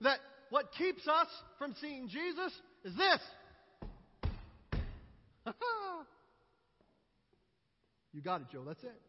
that 0.00 0.18
what 0.50 0.72
keeps 0.76 1.06
us 1.06 1.28
from 1.58 1.74
seeing 1.80 2.08
Jesus 2.08 2.52
is 2.84 2.94
this. 2.96 3.20
You 8.12 8.20
got 8.20 8.40
it, 8.42 8.48
Joe. 8.52 8.62
That's 8.66 8.82
it. 8.82 9.00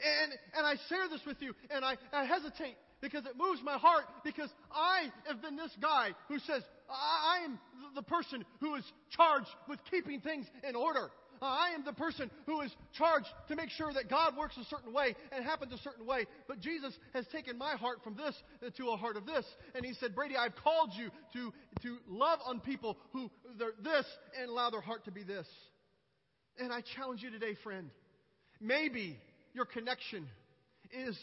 And, 0.00 0.32
and 0.56 0.66
I 0.66 0.76
share 0.88 1.08
this 1.10 1.20
with 1.26 1.38
you, 1.40 1.54
and 1.70 1.84
I, 1.84 1.96
I 2.12 2.24
hesitate 2.24 2.76
because 3.00 3.26
it 3.26 3.36
moves 3.36 3.60
my 3.64 3.78
heart 3.78 4.04
because 4.24 4.50
I 4.72 5.10
have 5.26 5.42
been 5.42 5.56
this 5.56 5.72
guy 5.80 6.10
who 6.28 6.38
says, 6.38 6.62
I, 6.90 7.44
am 7.44 7.58
the 7.94 8.02
person 8.02 8.44
who 8.60 8.76
is 8.76 8.84
charged 9.10 9.48
with 9.68 9.78
keeping 9.90 10.20
things 10.20 10.46
in 10.68 10.74
order. 10.74 11.10
I 11.40 11.70
am 11.74 11.84
the 11.84 11.92
person 11.92 12.30
who 12.46 12.60
is 12.62 12.74
charged 12.92 13.28
to 13.48 13.54
make 13.54 13.70
sure 13.70 13.92
that 13.92 14.10
God 14.10 14.36
works 14.36 14.56
a 14.56 14.64
certain 14.64 14.92
way 14.92 15.14
and 15.30 15.44
happens 15.44 15.72
a 15.72 15.78
certain 15.78 16.06
way. 16.06 16.26
But 16.48 16.60
Jesus 16.60 16.96
has 17.14 17.26
taken 17.28 17.56
my 17.56 17.76
heart 17.76 17.98
from 18.02 18.16
this 18.16 18.34
to 18.76 18.88
a 18.88 18.96
heart 18.96 19.16
of 19.16 19.26
this. 19.26 19.44
And 19.74 19.84
He 19.84 19.94
said, 19.94 20.14
Brady, 20.14 20.36
I've 20.36 20.56
called 20.56 20.90
you 20.96 21.10
to, 21.34 21.52
to 21.82 21.98
love 22.08 22.40
on 22.44 22.60
people 22.60 22.98
who 23.12 23.30
they're 23.58 23.72
this 23.82 24.06
and 24.40 24.50
allow 24.50 24.70
their 24.70 24.80
heart 24.80 25.04
to 25.04 25.12
be 25.12 25.22
this. 25.22 25.46
And 26.58 26.72
I 26.72 26.82
challenge 26.96 27.22
you 27.22 27.30
today, 27.30 27.54
friend. 27.62 27.90
Maybe 28.60 29.16
your 29.54 29.64
connection 29.64 30.26
is, 30.92 31.16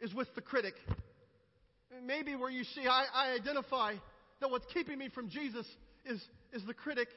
is 0.00 0.12
with 0.12 0.28
the 0.34 0.42
critic. 0.42 0.74
Maybe 2.04 2.36
where 2.36 2.50
you 2.50 2.64
see, 2.64 2.86
I, 2.86 3.06
I 3.14 3.32
identify 3.32 3.94
that 4.40 4.50
what's 4.50 4.66
keeping 4.74 4.98
me 4.98 5.08
from 5.08 5.30
Jesus 5.30 5.66
is, 6.04 6.22
is 6.52 6.62
the 6.66 6.74
critic. 6.74 7.08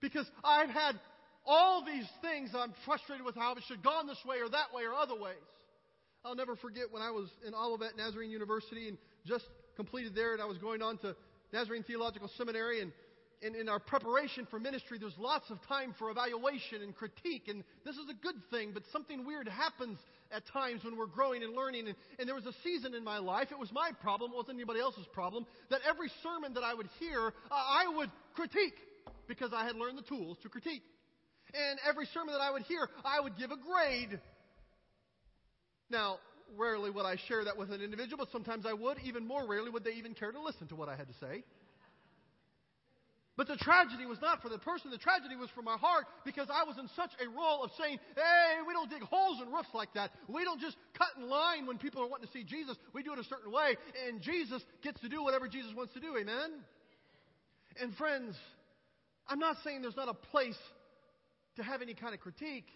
Because 0.00 0.26
I've 0.42 0.68
had 0.68 1.00
all 1.46 1.84
these 1.84 2.06
things 2.20 2.50
I'm 2.54 2.74
frustrated 2.84 3.24
with 3.24 3.34
how 3.34 3.52
it 3.52 3.62
should 3.66 3.76
have 3.76 3.84
gone 3.84 4.06
this 4.06 4.22
way 4.26 4.36
or 4.38 4.48
that 4.50 4.74
way 4.74 4.82
or 4.82 4.94
other 4.94 5.14
ways. 5.14 5.36
I'll 6.24 6.34
never 6.34 6.56
forget 6.56 6.84
when 6.90 7.02
I 7.02 7.10
was 7.10 7.28
in 7.46 7.54
Olivet 7.54 7.96
Nazarene 7.96 8.30
University 8.30 8.88
and 8.88 8.98
just 9.26 9.44
completed 9.76 10.14
there, 10.14 10.32
and 10.32 10.40
I 10.40 10.46
was 10.46 10.58
going 10.58 10.80
on 10.80 10.98
to 10.98 11.14
Nazarene 11.52 11.82
Theological 11.82 12.30
Seminary, 12.36 12.80
and 12.80 12.92
in, 13.44 13.54
in 13.54 13.68
our 13.68 13.78
preparation 13.78 14.46
for 14.50 14.58
ministry, 14.58 14.98
there's 14.98 15.16
lots 15.18 15.50
of 15.50 15.58
time 15.68 15.94
for 15.98 16.10
evaluation 16.10 16.82
and 16.82 16.96
critique, 16.96 17.48
and 17.48 17.62
this 17.84 17.94
is 17.94 18.08
a 18.10 18.14
good 18.22 18.36
thing, 18.50 18.70
but 18.72 18.82
something 18.90 19.26
weird 19.26 19.46
happens 19.46 19.98
at 20.32 20.42
times 20.48 20.82
when 20.82 20.96
we're 20.96 21.06
growing 21.06 21.42
and 21.42 21.54
learning. 21.54 21.88
And, 21.88 21.96
and 22.18 22.26
there 22.26 22.34
was 22.34 22.46
a 22.46 22.54
season 22.64 22.94
in 22.94 23.04
my 23.04 23.18
life, 23.18 23.48
it 23.50 23.58
was 23.58 23.70
my 23.70 23.90
problem, 24.00 24.32
it 24.32 24.36
wasn't 24.36 24.56
anybody 24.56 24.80
else's 24.80 25.06
problem, 25.12 25.44
that 25.68 25.80
every 25.86 26.10
sermon 26.22 26.54
that 26.54 26.64
I 26.64 26.72
would 26.72 26.88
hear, 26.98 27.28
uh, 27.28 27.54
I 27.54 27.84
would 27.96 28.10
critique 28.34 28.78
because 29.28 29.52
I 29.54 29.64
had 29.64 29.76
learned 29.76 29.98
the 29.98 30.08
tools 30.08 30.38
to 30.42 30.48
critique. 30.48 30.82
And 31.52 31.78
every 31.86 32.06
sermon 32.14 32.32
that 32.32 32.40
I 32.40 32.50
would 32.50 32.62
hear, 32.62 32.88
I 33.04 33.20
would 33.20 33.36
give 33.36 33.50
a 33.50 33.56
grade. 33.56 34.18
Now, 35.90 36.16
rarely 36.56 36.90
would 36.90 37.04
I 37.04 37.16
share 37.28 37.44
that 37.44 37.56
with 37.56 37.70
an 37.70 37.80
individual, 37.80 38.24
but 38.24 38.32
sometimes 38.32 38.64
I 38.66 38.72
would. 38.72 38.98
Even 39.04 39.26
more 39.26 39.46
rarely 39.46 39.70
would 39.70 39.84
they 39.84 39.92
even 39.92 40.14
care 40.14 40.32
to 40.32 40.40
listen 40.40 40.66
to 40.68 40.76
what 40.76 40.88
I 40.88 40.96
had 40.96 41.06
to 41.08 41.14
say. 41.20 41.44
But 43.36 43.48
the 43.48 43.56
tragedy 43.56 44.06
was 44.06 44.20
not 44.22 44.42
for 44.42 44.48
the 44.48 44.58
person, 44.58 44.92
the 44.92 44.98
tragedy 44.98 45.34
was 45.34 45.50
for 45.50 45.62
my 45.62 45.76
heart 45.76 46.06
because 46.24 46.46
I 46.52 46.62
was 46.62 46.78
in 46.78 46.86
such 46.94 47.10
a 47.18 47.28
role 47.28 47.64
of 47.64 47.70
saying, 47.76 47.98
hey, 48.14 48.62
we 48.66 48.72
don't 48.72 48.88
dig 48.88 49.02
holes 49.02 49.42
in 49.42 49.52
roofs 49.52 49.74
like 49.74 49.92
that. 49.94 50.12
We 50.28 50.44
don't 50.44 50.60
just 50.60 50.76
cut 50.96 51.08
in 51.18 51.28
line 51.28 51.66
when 51.66 51.78
people 51.78 52.00
are 52.00 52.06
wanting 52.06 52.28
to 52.28 52.32
see 52.32 52.44
Jesus. 52.44 52.76
We 52.92 53.02
do 53.02 53.12
it 53.12 53.18
a 53.18 53.24
certain 53.24 53.50
way, 53.50 53.74
and 54.06 54.22
Jesus 54.22 54.62
gets 54.82 55.00
to 55.00 55.08
do 55.08 55.22
whatever 55.24 55.48
Jesus 55.48 55.74
wants 55.74 55.92
to 55.94 56.00
do. 56.00 56.16
Amen? 56.16 56.62
And 57.80 57.92
friends, 57.96 58.36
I'm 59.26 59.40
not 59.40 59.56
saying 59.64 59.82
there's 59.82 59.96
not 59.96 60.08
a 60.08 60.14
place 60.14 60.58
to 61.56 61.64
have 61.64 61.82
any 61.82 61.94
kind 61.94 62.14
of 62.14 62.20
critique. 62.20 62.66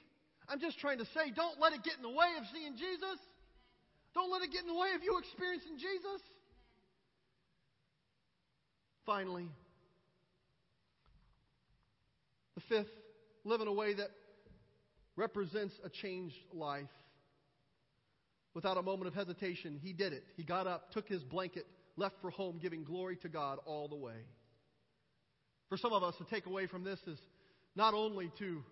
I'm 0.48 0.58
just 0.58 0.80
trying 0.80 0.98
to 0.98 1.06
say, 1.14 1.30
don't 1.34 1.60
let 1.60 1.72
it 1.72 1.84
get 1.84 1.94
in 1.96 2.02
the 2.02 2.10
way 2.10 2.34
of 2.36 2.44
seeing 2.52 2.74
Jesus. 2.74 3.18
Don't 4.14 4.32
let 4.32 4.42
it 4.42 4.50
get 4.50 4.62
in 4.62 4.66
the 4.66 4.74
way 4.74 4.90
of 4.96 5.04
you 5.04 5.18
experiencing 5.22 5.78
Jesus. 5.78 6.20
Finally, 9.06 9.46
the 12.58 12.74
fifth, 12.76 12.90
live 13.44 13.60
in 13.60 13.68
a 13.68 13.72
way 13.72 13.94
that 13.94 14.10
represents 15.16 15.74
a 15.84 15.88
changed 15.88 16.36
life. 16.52 16.88
Without 18.54 18.76
a 18.76 18.82
moment 18.82 19.06
of 19.06 19.14
hesitation, 19.14 19.78
he 19.82 19.92
did 19.92 20.12
it. 20.12 20.24
He 20.36 20.42
got 20.42 20.66
up, 20.66 20.90
took 20.90 21.06
his 21.06 21.22
blanket, 21.22 21.66
left 21.96 22.16
for 22.20 22.30
home, 22.30 22.58
giving 22.60 22.82
glory 22.82 23.16
to 23.22 23.28
God 23.28 23.58
all 23.66 23.88
the 23.88 23.96
way. 23.96 24.24
For 25.68 25.76
some 25.76 25.92
of 25.92 26.02
us, 26.02 26.14
the 26.18 26.24
takeaway 26.24 26.68
from 26.68 26.82
this 26.82 26.98
is 27.06 27.18
not 27.76 27.94
only 27.94 28.32
to 28.38 28.62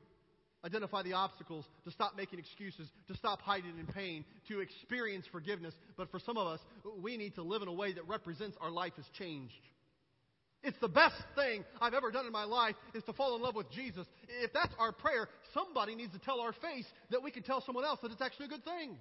identify 0.64 1.02
the 1.02 1.12
obstacles, 1.12 1.64
to 1.84 1.90
stop 1.92 2.16
making 2.16 2.40
excuses, 2.40 2.88
to 3.06 3.14
stop 3.16 3.40
hiding 3.42 3.78
in 3.78 3.86
pain, 3.86 4.24
to 4.48 4.60
experience 4.60 5.26
forgiveness, 5.30 5.74
but 5.96 6.10
for 6.10 6.18
some 6.18 6.36
of 6.36 6.48
us, 6.48 6.60
we 7.00 7.16
need 7.16 7.34
to 7.36 7.42
live 7.42 7.62
in 7.62 7.68
a 7.68 7.72
way 7.72 7.92
that 7.92 8.08
represents 8.08 8.56
our 8.60 8.70
life 8.70 8.94
has 8.96 9.06
changed. 9.16 9.54
It's 10.66 10.78
the 10.80 10.88
best 10.88 11.14
thing 11.36 11.64
I've 11.80 11.94
ever 11.94 12.10
done 12.10 12.26
in 12.26 12.32
my 12.32 12.42
life 12.42 12.74
is 12.92 13.04
to 13.04 13.12
fall 13.12 13.36
in 13.36 13.42
love 13.42 13.54
with 13.54 13.70
Jesus. 13.70 14.04
If 14.42 14.52
that's 14.52 14.74
our 14.80 14.90
prayer, 14.90 15.28
somebody 15.54 15.94
needs 15.94 16.12
to 16.12 16.18
tell 16.18 16.40
our 16.40 16.52
face 16.52 16.84
that 17.10 17.22
we 17.22 17.30
can 17.30 17.44
tell 17.44 17.60
someone 17.60 17.84
else 17.84 18.00
that 18.02 18.10
it's 18.10 18.20
actually 18.20 18.46
a 18.46 18.48
good 18.48 18.64
thing. 18.64 18.96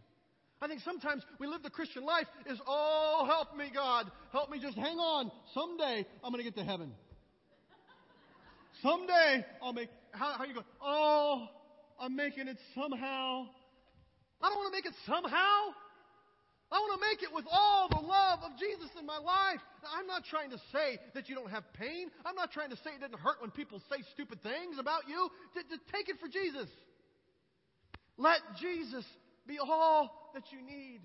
I 0.62 0.68
think 0.68 0.82
sometimes 0.82 1.24
we 1.40 1.48
live 1.48 1.64
the 1.64 1.72
Christian 1.72 2.06
life 2.06 2.28
is, 2.46 2.60
oh, 2.68 3.26
help 3.28 3.58
me, 3.58 3.72
God. 3.74 4.12
Help 4.32 4.52
me 4.52 4.60
just 4.62 4.78
hang 4.78 4.98
on. 4.98 5.32
Someday 5.56 6.06
I'm 6.24 6.32
going 6.32 6.44
to 6.46 6.50
get 6.50 6.56
to 6.56 6.64
heaven. 6.64 6.92
Someday 8.84 9.44
I'll 9.60 9.74
make, 9.74 9.90
how, 10.12 10.34
how 10.38 10.46
you 10.46 10.54
going? 10.54 10.68
Oh, 10.84 11.48
I'm 12.00 12.16
making 12.16 12.48
it 12.48 12.58
somehow. 12.76 13.48
I 14.40 14.50
don't 14.50 14.58
want 14.58 14.72
to 14.72 14.78
make 14.78 14.86
it 14.86 14.94
somehow. 15.08 15.74
I 16.72 16.80
want 16.80 17.00
to 17.00 17.08
make 17.08 17.22
it 17.22 17.34
with 17.34 17.46
all 17.52 17.88
the 17.90 18.02
love 18.02 18.40
of 18.44 18.58
Jesus 18.60 18.90
in 19.00 19.06
my 19.06 19.18
life. 19.18 19.62
Now, 19.84 19.90
I'm 20.00 20.08
not 20.08 20.26
trying 20.26 20.50
to 20.50 20.58
say 20.74 20.98
that 21.14 21.30
you 21.30 21.36
don't 21.36 21.52
have 21.52 21.64
pain. 21.74 22.10
I'm 22.26 22.36
not 22.36 22.52
trying 22.52 22.72
to 22.72 22.76
say 22.78 22.98
it 22.98 23.02
doesn't 23.02 23.20
hurt 23.20 23.40
when 23.40 23.52
people 23.52 23.82
say 23.90 24.02
stupid 24.14 24.42
things 24.42 24.78
about 24.80 25.08
you. 25.08 25.30
To, 25.56 25.78
take 25.94 26.10
it 26.10 26.18
for 26.20 26.28
Jesus. 26.28 26.68
Let 28.18 28.40
Jesus 28.60 29.06
be 29.48 29.60
all 29.60 30.32
that 30.34 30.44
you 30.52 30.62
need. 30.62 31.02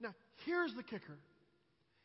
Now, 0.00 0.14
here's 0.46 0.74
the 0.74 0.82
kicker. 0.82 1.18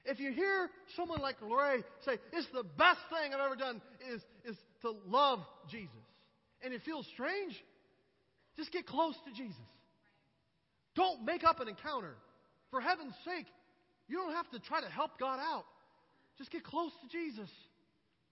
If 0.05 0.19
you 0.19 0.31
hear 0.31 0.69
someone 0.95 1.21
like 1.21 1.39
Lorray 1.41 1.83
say, 2.05 2.13
it's 2.31 2.47
the 2.53 2.63
best 2.63 2.99
thing 3.09 3.33
I've 3.33 3.45
ever 3.45 3.55
done 3.55 3.81
is, 4.13 4.21
is 4.45 4.57
to 4.81 4.93
love 5.05 5.39
Jesus, 5.69 5.89
and 6.63 6.73
it 6.73 6.81
feels 6.85 7.05
strange, 7.13 7.53
just 8.55 8.71
get 8.71 8.85
close 8.85 9.15
to 9.25 9.33
Jesus. 9.33 9.59
Don't 10.95 11.25
make 11.25 11.43
up 11.43 11.59
an 11.59 11.67
encounter. 11.67 12.15
For 12.71 12.81
heaven's 12.81 13.13
sake, 13.25 13.47
you 14.07 14.17
don't 14.17 14.33
have 14.33 14.49
to 14.51 14.59
try 14.59 14.81
to 14.81 14.89
help 14.89 15.19
God 15.19 15.39
out. 15.39 15.65
Just 16.37 16.51
get 16.51 16.63
close 16.63 16.91
to 17.01 17.09
Jesus. 17.09 17.49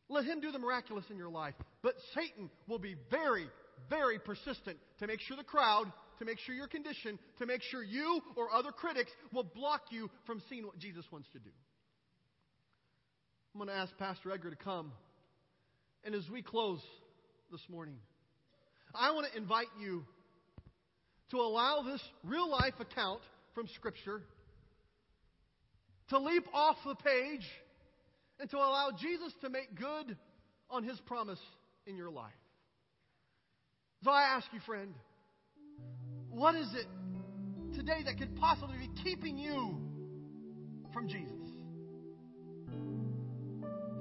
Let 0.09 0.25
Him 0.25 0.39
do 0.39 0.51
the 0.51 0.59
miraculous 0.59 1.05
in 1.09 1.17
your 1.17 1.29
life. 1.29 1.55
But 1.81 1.95
Satan 2.13 2.49
will 2.67 2.79
be 2.79 2.95
very, 3.09 3.47
very 3.89 4.19
persistent 4.19 4.77
to 4.99 5.07
make 5.07 5.19
sure 5.21 5.35
the 5.35 5.43
crowd, 5.43 5.91
to 6.19 6.25
make 6.25 6.39
sure 6.39 6.53
your 6.53 6.67
condition, 6.67 7.17
to 7.39 7.45
make 7.45 7.61
sure 7.63 7.83
you 7.83 8.21
or 8.35 8.53
other 8.53 8.71
critics 8.71 9.11
will 9.33 9.43
block 9.43 9.81
you 9.89 10.09
from 10.25 10.41
seeing 10.49 10.65
what 10.65 10.77
Jesus 10.77 11.05
wants 11.11 11.27
to 11.33 11.39
do. 11.39 11.49
I'm 13.53 13.59
going 13.59 13.69
to 13.69 13.75
ask 13.75 13.97
Pastor 13.97 14.31
Edgar 14.31 14.49
to 14.49 14.55
come. 14.57 14.91
And 16.03 16.13
as 16.13 16.29
we 16.29 16.41
close 16.41 16.81
this 17.51 17.61
morning, 17.69 17.95
I 18.93 19.11
want 19.11 19.31
to 19.31 19.37
invite 19.37 19.67
you 19.79 20.05
to 21.31 21.37
allow 21.37 21.81
this 21.81 22.01
real 22.23 22.49
life 22.49 22.73
account 22.79 23.21
from 23.55 23.67
Scripture, 23.69 24.21
to 26.09 26.19
leap 26.19 26.45
off 26.53 26.75
the 26.85 26.95
page, 26.95 27.45
and 28.39 28.49
to 28.49 28.57
allow 28.57 28.91
Jesus 28.91 29.33
to 29.41 29.49
make 29.49 29.73
good 29.75 30.17
on 30.69 30.83
His 30.83 30.99
promise 31.05 31.39
in 31.87 31.95
your 31.95 32.11
life. 32.11 32.33
So 34.03 34.11
I 34.11 34.23
ask 34.35 34.45
you, 34.53 34.59
friend, 34.65 34.93
what 36.29 36.53
is 36.53 36.67
it 36.73 36.85
today 37.75 38.03
that 38.05 38.19
could 38.19 38.35
possibly 38.35 38.77
be 38.77 38.89
keeping 39.03 39.37
you 39.37 39.79
from 40.93 41.07
Jesus? 41.07 41.31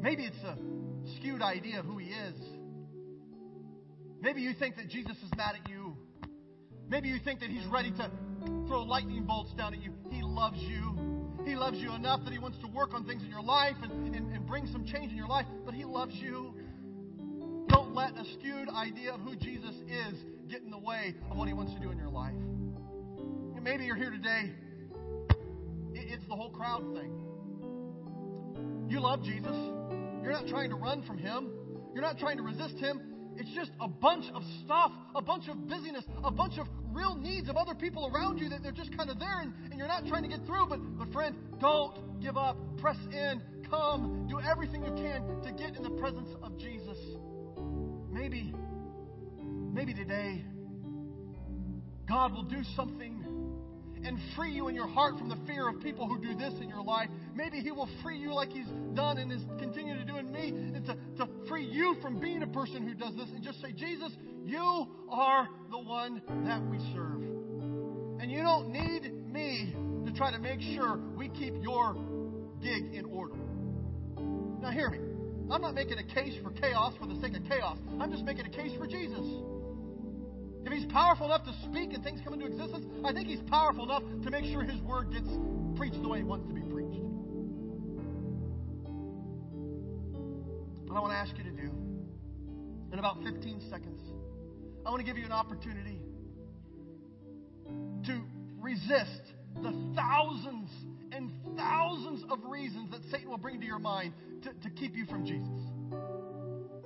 Maybe 0.01 0.25
it's 0.25 0.45
a 0.45 0.59
skewed 1.17 1.41
idea 1.41 1.79
of 1.79 1.87
who 1.87 1.99
He 1.99 2.09
is. 2.09 2.35
Maybe 4.21 4.41
you 4.41 4.53
think 4.59 4.77
that 4.77 4.89
Jesus 4.89 5.17
is 5.23 5.31
mad 5.37 5.55
at 5.63 5.71
you. 5.71 5.97
Maybe 6.89 7.09
you 7.09 7.19
think 7.25 7.41
that 7.41 7.51
He's 7.51 7.67
ready 7.67 7.93
to 7.93 8.11
throw 8.67 8.83
lightning 8.83 9.25
bolts 9.25 9.53
down 9.55 9.75
at 9.75 9.83
you. 9.83 9.93
He 10.11 10.23
loves 10.23 10.59
you. 10.59 10.95
He 11.45 11.55
loves 11.57 11.79
you 11.79 11.95
enough 11.95 12.21
that 12.25 12.33
He 12.33 12.39
wants 12.39 12.59
to 12.59 12.67
work 12.69 12.95
on 12.95 13.05
things 13.05 13.23
in 13.23 13.31
your 13.31 13.43
life 13.43 13.77
and, 13.83 14.15
and, 14.15 14.33
and 14.33 14.47
bring 14.47 14.67
some 14.67 14.85
change 14.85 15.11
in 15.11 15.17
your 15.17 15.29
life, 15.29 15.47
but 15.65 15.75
He 15.75 15.85
loves 15.85 16.15
you. 16.15 16.55
Don't 17.69 17.95
let 17.95 18.17
a 18.17 18.25
skewed 18.39 18.69
idea 18.69 19.13
of 19.13 19.21
who 19.21 19.37
Jesus 19.37 19.75
is 19.89 20.15
get 20.49 20.63
in 20.63 20.71
the 20.71 20.79
way 20.79 21.15
of 21.31 21.37
what 21.37 21.49
He 21.49 21.55
wants 21.55 21.75
to 21.75 21.81
do 21.81 21.91
in 21.91 21.99
your 21.99 22.11
life. 22.11 22.35
And 22.35 23.63
maybe 23.63 23.85
you're 23.85 23.97
here 23.97 24.11
today, 24.11 24.53
it's 25.95 26.27
the 26.29 26.35
whole 26.35 26.51
crowd 26.51 26.83
thing. 26.95 27.13
You 28.89 29.01
love 29.01 29.23
Jesus. 29.23 29.57
You're 30.23 30.33
not 30.33 30.47
trying 30.47 30.71
to 30.71 30.77
run 30.77 31.03
from 31.03 31.19
Him, 31.19 31.51
you're 31.93 32.03
not 32.03 32.19
trying 32.19 32.39
to 32.39 32.43
resist 32.43 32.77
Him. 32.77 33.01
It's 33.37 33.51
just 33.55 33.73
a 33.81 33.89
bunch 33.89 34.27
of 34.33 34.43
stuff, 34.65 34.93
a 35.15 35.21
bunch 35.21 35.49
of 35.49 35.69
busyness, 35.69 36.05
a 36.23 36.31
bunch 36.31 36.59
of 36.59 36.69
real 36.95 37.17
needs 37.17 37.49
of 37.49 37.57
other 37.57 37.75
people 37.75 38.11
around 38.15 38.39
you 38.39 38.49
that 38.49 38.63
they're 38.63 38.73
just 38.73 38.97
kind 38.97 39.11
of 39.11 39.19
there 39.19 39.41
and, 39.41 39.53
and 39.71 39.79
you're 39.79 39.89
not 39.89 40.07
trying 40.07 40.23
to 40.23 40.29
get 40.29 40.47
through. 40.47 40.67
But, 40.69 40.81
but 40.99 41.13
friend, 41.13 41.37
don't 41.61 42.21
give 42.21 42.37
up. 42.37 42.57
Press 42.79 42.97
in. 43.13 43.43
Come. 43.69 44.27
Do 44.29 44.41
everything 44.41 44.85
you 44.85 44.93
can 44.93 45.43
to 45.43 45.53
get 45.53 45.77
in 45.77 45.83
the 45.83 45.91
presence 45.91 46.29
of 46.43 46.59
Jesus. 46.59 46.99
Maybe, 48.11 48.55
maybe 49.43 49.93
today, 49.93 50.45
God 52.07 52.33
will 52.33 52.45
do 52.45 52.63
something 52.77 53.24
and 54.05 54.19
free 54.37 54.53
you 54.53 54.69
in 54.69 54.75
your 54.75 54.87
heart 54.87 55.19
from 55.19 55.29
the 55.29 55.39
fear 55.47 55.69
of 55.69 55.81
people 55.81 56.07
who 56.07 56.21
do 56.21 56.35
this 56.35 56.53
in 56.61 56.69
your 56.69 56.83
life. 56.83 57.09
Maybe 57.35 57.61
He 57.61 57.71
will 57.71 57.89
free 58.03 58.19
you 58.19 58.35
like 58.35 58.51
He's 58.51 58.69
done 58.95 59.19
and 59.19 59.33
is 59.33 59.43
continuing 59.59 59.99
to 59.99 60.05
do 60.05 60.17
in 60.17 60.31
me, 60.31 60.49
and 60.49 60.85
to, 60.87 60.97
to 61.19 61.29
free 61.49 61.65
you 61.65 61.97
from 62.03 62.21
being 62.21 62.43
a 62.43 62.47
person 62.47 62.87
who 62.87 62.95
does 62.95 63.15
this 63.17 63.29
and 63.35 63.43
just 63.43 63.61
say, 63.61 63.73
Jesus, 63.73 64.13
you 64.45 64.87
are 65.11 65.49
the 65.71 65.79
one 65.79 66.23
that 66.45 66.63
we 66.69 66.79
serve. 66.95 67.23
And 68.21 68.31
you 68.31 68.43
don't 68.43 68.71
need 68.71 69.13
me 69.33 69.75
to 70.07 70.13
try 70.13 70.31
to 70.31 70.39
make 70.39 70.61
sure 70.61 70.99
we 71.17 71.29
keep 71.29 71.55
your 71.63 71.95
gig 72.63 72.95
in 72.95 73.05
order. 73.07 73.35
Now, 74.61 74.71
hear 74.71 74.91
me. 74.91 74.99
I'm 75.51 75.61
not 75.61 75.75
making 75.75 75.99
a 75.99 76.15
case 76.15 76.33
for 76.43 76.51
chaos 76.53 76.95
for 76.99 77.07
the 77.07 77.21
sake 77.21 77.37
of 77.37 77.45
chaos. 77.47 77.77
I'm 78.01 78.11
just 78.11 78.25
making 78.25 78.47
a 78.47 78.51
case 78.51 78.73
for 78.79 78.87
Jesus. 78.87 79.27
If 80.65 80.73
he's 80.73 80.87
powerful 80.87 81.27
enough 81.27 81.45
to 81.45 81.53
speak 81.65 81.93
and 81.93 82.03
things 82.03 82.21
come 82.25 82.33
into 82.33 82.47
existence, 82.47 82.87
I 83.05 83.13
think 83.13 83.29
he's 83.29 83.43
powerful 83.49 83.85
enough 83.85 84.03
to 84.23 84.31
make 84.31 84.45
sure 84.47 84.63
his 84.63 84.81
word 84.81 85.13
gets 85.13 85.29
preached 85.77 86.01
the 86.01 86.09
way 86.09 86.19
he 86.19 86.25
wants 86.25 86.47
to 86.49 86.55
be 86.55 86.63
preached. 86.63 87.01
What 90.89 90.97
I 90.97 91.01
want 91.01 91.13
to 91.13 91.19
ask 91.19 91.37
you 91.37 91.45
to 91.45 91.51
do 91.51 91.71
in 92.93 92.99
about 92.99 93.23
15 93.23 93.61
seconds, 93.69 94.01
I 94.87 94.91
want 94.91 95.01
to 95.01 95.07
give 95.07 95.19
you 95.19 95.27
an 95.27 95.33
opportunity 95.33 96.01
to 98.07 98.23
resist 98.59 99.23
the 99.63 99.73
thousands 99.95 100.71
and 101.13 101.31
thousands 101.57 102.25
of 102.31 102.39
reasons 102.45 102.91
that 102.91 103.01
Satan 103.11 103.29
will 103.29 103.39
bring 103.39 103.61
to 103.61 103.67
your 103.67 103.79
mind 103.79 104.15
to, 104.43 104.53
to 104.69 104.71
keep 104.71 104.97
you 104.97 105.05
from 105.07 105.27
Jesus. 105.27 105.74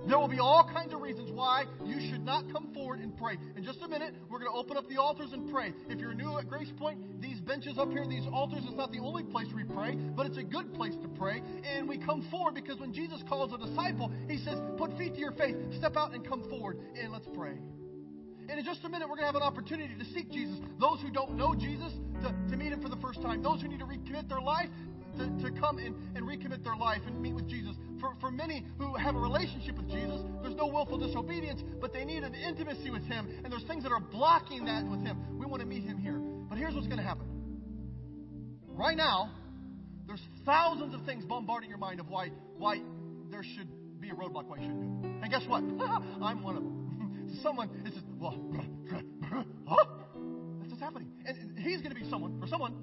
There 0.08 0.18
will 0.18 0.28
be 0.28 0.38
all 0.38 0.64
kinds 0.64 0.94
of 0.94 1.02
reasons 1.02 1.30
why 1.30 1.64
you 1.84 2.00
should 2.00 2.24
not 2.24 2.50
come 2.50 2.72
forward 2.72 3.00
and 3.00 3.14
pray. 3.14 3.36
In 3.56 3.62
just 3.62 3.82
a 3.82 3.88
minute, 3.88 4.14
we're 4.30 4.38
going 4.38 4.50
to 4.50 4.56
open 4.56 4.78
up 4.78 4.88
the 4.88 4.96
altars 4.96 5.34
and 5.34 5.50
pray. 5.52 5.74
If 5.90 6.00
you're 6.00 6.14
new 6.14 6.38
at 6.38 6.48
Grace 6.48 6.72
Point, 6.78 7.20
these 7.20 7.40
benches 7.40 7.76
up 7.76 7.90
here, 7.90 8.06
these 8.08 8.26
altars, 8.32 8.64
is 8.64 8.74
not 8.74 8.90
the 8.90 9.00
only 9.00 9.22
place 9.22 9.48
we 9.54 9.64
pray, 9.64 9.96
but 9.96 10.24
it's 10.24 10.38
a 10.38 10.42
good 10.42 10.72
place 10.72 10.94
to 11.02 11.08
pray. 11.08 11.42
And 11.62 11.86
we 11.86 11.98
come 11.98 12.26
forward 12.30 12.54
because 12.54 12.80
when 12.80 12.94
Jesus 12.94 13.22
calls 13.28 13.52
a 13.52 13.58
disciple, 13.58 14.10
he 14.28 14.38
says, 14.38 14.56
Put 14.78 14.96
feet 14.96 15.12
to 15.12 15.20
your 15.20 15.32
faith, 15.32 15.56
step 15.76 15.94
out 15.94 16.14
and 16.14 16.26
come 16.26 16.48
forward, 16.48 16.78
and 16.98 17.12
let's 17.12 17.28
pray. 17.34 17.58
And 18.48 18.58
in 18.58 18.64
just 18.64 18.82
a 18.84 18.88
minute, 18.88 19.10
we're 19.10 19.16
going 19.16 19.28
to 19.28 19.32
have 19.32 19.36
an 19.36 19.42
opportunity 19.42 19.94
to 19.94 20.04
seek 20.06 20.30
Jesus. 20.30 20.56
Those 20.80 21.02
who 21.02 21.10
don't 21.10 21.36
know 21.36 21.54
Jesus, 21.54 21.92
to, 22.22 22.34
to 22.50 22.56
meet 22.56 22.72
him 22.72 22.80
for 22.80 22.88
the 22.88 22.96
first 22.96 23.20
time. 23.20 23.42
Those 23.42 23.60
who 23.60 23.68
need 23.68 23.80
to 23.80 23.84
recommit 23.84 24.26
their 24.26 24.40
life, 24.40 24.70
to, 25.18 25.26
to 25.42 25.60
come 25.60 25.78
and, 25.78 25.94
and 26.16 26.24
recommit 26.24 26.64
their 26.64 26.76
life 26.76 27.02
and 27.06 27.20
meet 27.20 27.34
with 27.34 27.46
Jesus. 27.46 27.76
For, 28.00 28.14
for 28.20 28.30
many 28.30 28.64
who 28.78 28.94
have 28.94 29.16
a 29.16 29.18
relationship 29.18 29.76
with 29.76 29.88
Jesus, 29.88 30.20
there's 30.42 30.54
no 30.54 30.66
willful 30.66 30.98
disobedience, 30.98 31.62
but 31.80 31.92
they 31.92 32.04
need 32.04 32.22
an 32.22 32.34
intimacy 32.34 32.90
with 32.90 33.02
Him, 33.04 33.28
and 33.42 33.52
there's 33.52 33.64
things 33.64 33.82
that 33.82 33.92
are 33.92 34.00
blocking 34.00 34.64
that 34.66 34.86
with 34.86 35.02
Him. 35.02 35.38
We 35.38 35.46
want 35.46 35.60
to 35.60 35.66
meet 35.66 35.82
Him 35.82 35.98
here. 35.98 36.18
But 36.48 36.58
here's 36.58 36.74
what's 36.74 36.86
going 36.86 36.98
to 36.98 37.04
happen. 37.04 37.26
Right 38.66 38.96
now, 38.96 39.32
there's 40.06 40.22
thousands 40.46 40.94
of 40.94 41.04
things 41.04 41.24
bombarding 41.24 41.68
your 41.68 41.78
mind 41.78 42.00
of 42.00 42.08
why, 42.08 42.30
why 42.56 42.80
there 43.30 43.42
should 43.56 43.68
be 44.00 44.10
a 44.10 44.14
roadblock, 44.14 44.46
why 44.46 44.56
you 44.56 44.62
shouldn't 44.62 45.02
do 45.02 45.08
it. 45.08 45.14
And 45.22 45.30
guess 45.30 45.42
what? 45.46 45.62
I'm 46.22 46.42
one 46.42 46.56
of 46.56 46.62
them. 46.62 47.38
Someone, 47.42 47.70
it's 47.84 47.94
just, 47.94 48.06
well? 48.18 48.36
That's 49.68 50.70
what's 50.70 50.80
happening. 50.80 51.08
And 51.26 51.58
he's 51.58 51.82
going 51.82 51.94
to 51.94 52.00
be 52.00 52.08
someone, 52.08 52.40
for 52.40 52.46
someone, 52.46 52.74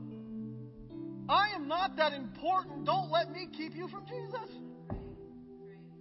I 1.28 1.56
am 1.56 1.68
not 1.68 1.96
that 1.98 2.14
important. 2.14 2.86
Don't 2.86 3.10
let 3.10 3.32
me 3.32 3.48
keep 3.58 3.76
you 3.76 3.88
from 3.88 4.06
Jesus. 4.06 4.56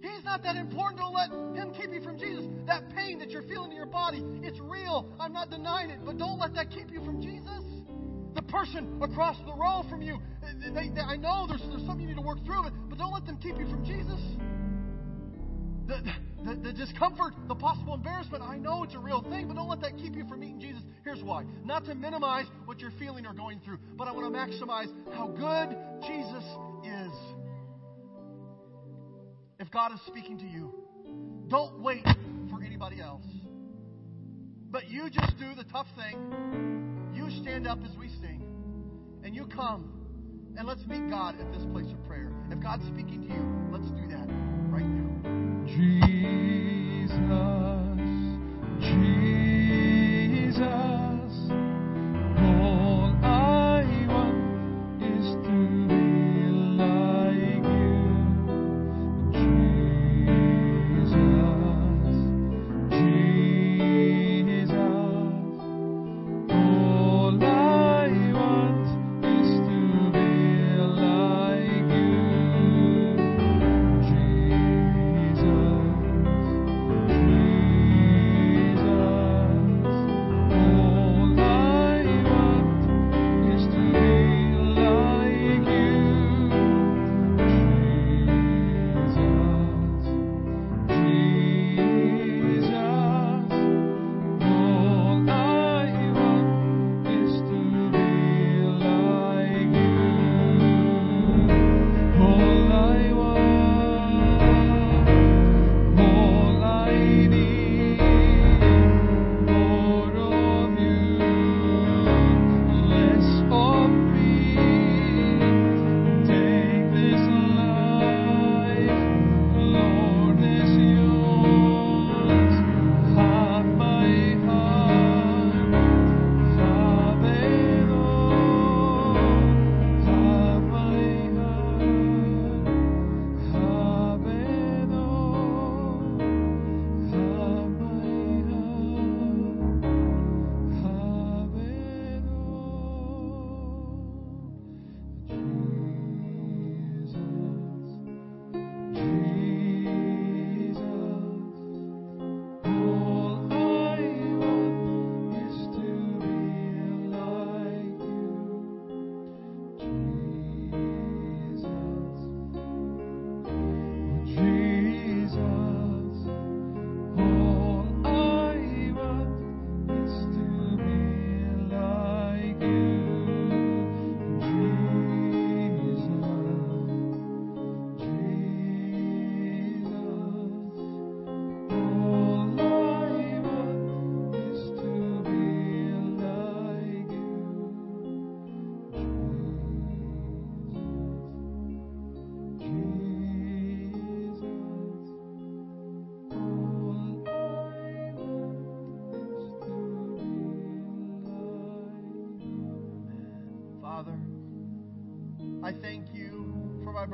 He's 0.01 0.23
not 0.23 0.43
that 0.43 0.55
important. 0.55 0.99
Don't 0.99 1.13
let 1.13 1.31
him 1.31 1.73
keep 1.73 1.91
you 1.93 2.01
from 2.01 2.17
Jesus. 2.17 2.45
That 2.67 2.89
pain 2.95 3.19
that 3.19 3.31
you're 3.31 3.43
feeling 3.43 3.71
in 3.71 3.77
your 3.77 3.85
body, 3.85 4.23
it's 4.43 4.59
real. 4.59 5.07
I'm 5.19 5.33
not 5.33 5.49
denying 5.49 5.89
it, 5.89 5.99
but 6.05 6.17
don't 6.17 6.39
let 6.39 6.53
that 6.55 6.69
keep 6.69 6.91
you 6.91 7.03
from 7.03 7.21
Jesus. 7.21 7.63
The 8.35 8.41
person 8.41 9.01
across 9.01 9.37
the 9.45 9.53
row 9.53 9.83
from 9.89 10.01
you, 10.01 10.19
they, 10.61 10.89
they, 10.89 11.01
I 11.01 11.15
know 11.15 11.47
there's, 11.47 11.61
there's 11.69 11.85
something 11.85 12.01
you 12.01 12.07
need 12.07 12.21
to 12.21 12.21
work 12.21 12.43
through, 12.45 12.63
but, 12.63 12.73
but 12.89 12.97
don't 12.97 13.13
let 13.13 13.25
them 13.25 13.37
keep 13.37 13.57
you 13.57 13.67
from 13.69 13.85
Jesus. 13.85 14.19
The, 15.87 16.01
the, 16.43 16.55
the 16.55 16.73
discomfort, 16.73 17.33
the 17.47 17.55
possible 17.55 17.93
embarrassment, 17.93 18.43
I 18.43 18.57
know 18.57 18.83
it's 18.83 18.93
a 18.93 18.99
real 18.99 19.21
thing, 19.29 19.47
but 19.47 19.55
don't 19.55 19.69
let 19.69 19.81
that 19.81 19.97
keep 19.97 20.15
you 20.15 20.27
from 20.27 20.41
meeting 20.41 20.59
Jesus. 20.59 20.81
Here's 21.03 21.23
why. 21.23 21.43
Not 21.63 21.85
to 21.85 21.95
minimize 21.95 22.45
what 22.65 22.79
you're 22.79 22.93
feeling 22.99 23.25
or 23.25 23.33
going 23.33 23.61
through, 23.63 23.79
but 23.97 24.07
I 24.07 24.11
want 24.11 24.31
to 24.31 24.37
maximize 24.37 24.91
how 25.13 25.27
good 25.27 25.77
Jesus 26.05 26.43
is. 26.83 27.34
If 29.57 29.71
God 29.71 29.93
is 29.93 29.99
speaking 30.07 30.37
to 30.39 30.45
you, 30.45 30.73
don't 31.47 31.79
wait 31.81 32.03
for 32.49 32.61
anybody 32.63 33.01
else. 33.01 33.25
But 34.69 34.89
you 34.89 35.09
just 35.09 35.37
do 35.37 35.55
the 35.55 35.63
tough 35.65 35.87
thing. 35.95 37.11
You 37.13 37.29
stand 37.41 37.65
up 37.65 37.79
as 37.83 37.95
we 37.97 38.09
sing, 38.21 38.43
and 39.23 39.33
you 39.33 39.45
come, 39.45 39.93
and 40.57 40.67
let's 40.67 40.85
meet 40.87 41.09
God 41.09 41.39
at 41.39 41.51
this 41.53 41.63
place 41.71 41.89
of 41.91 42.03
prayer. 42.05 42.31
If 42.51 42.59
God's 42.61 42.83
speaking 42.87 43.21
to 43.21 43.33
you, 43.33 43.43
let's 43.71 43.89
do 43.91 44.07
that 44.09 44.27
right 44.69 44.85
now. 44.85 45.65
Jesus, 45.65 47.11
Jesus. 48.81 49.24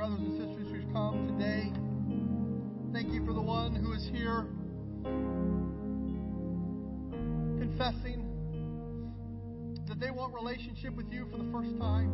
Brothers 0.02 0.20
and 0.20 0.32
sisters 0.32 0.68
who've 0.72 0.94
come 0.94 1.38
today. 1.38 1.72
Thank 2.92 3.14
you 3.14 3.24
for 3.24 3.34
the 3.34 3.42
one 3.42 3.76
who 3.76 3.94
is 3.94 4.10
here 4.12 4.48
confessing 7.60 8.26
that 9.88 10.00
they 10.00 10.10
want 10.12 10.34
relationship 10.34 10.96
with 10.96 11.06
you 11.12 11.28
for 11.30 11.38
the 11.38 11.52
first 11.52 11.78
time. 11.80 12.12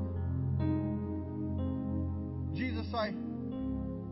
Jesus, 2.54 2.86
I, 2.93 3.13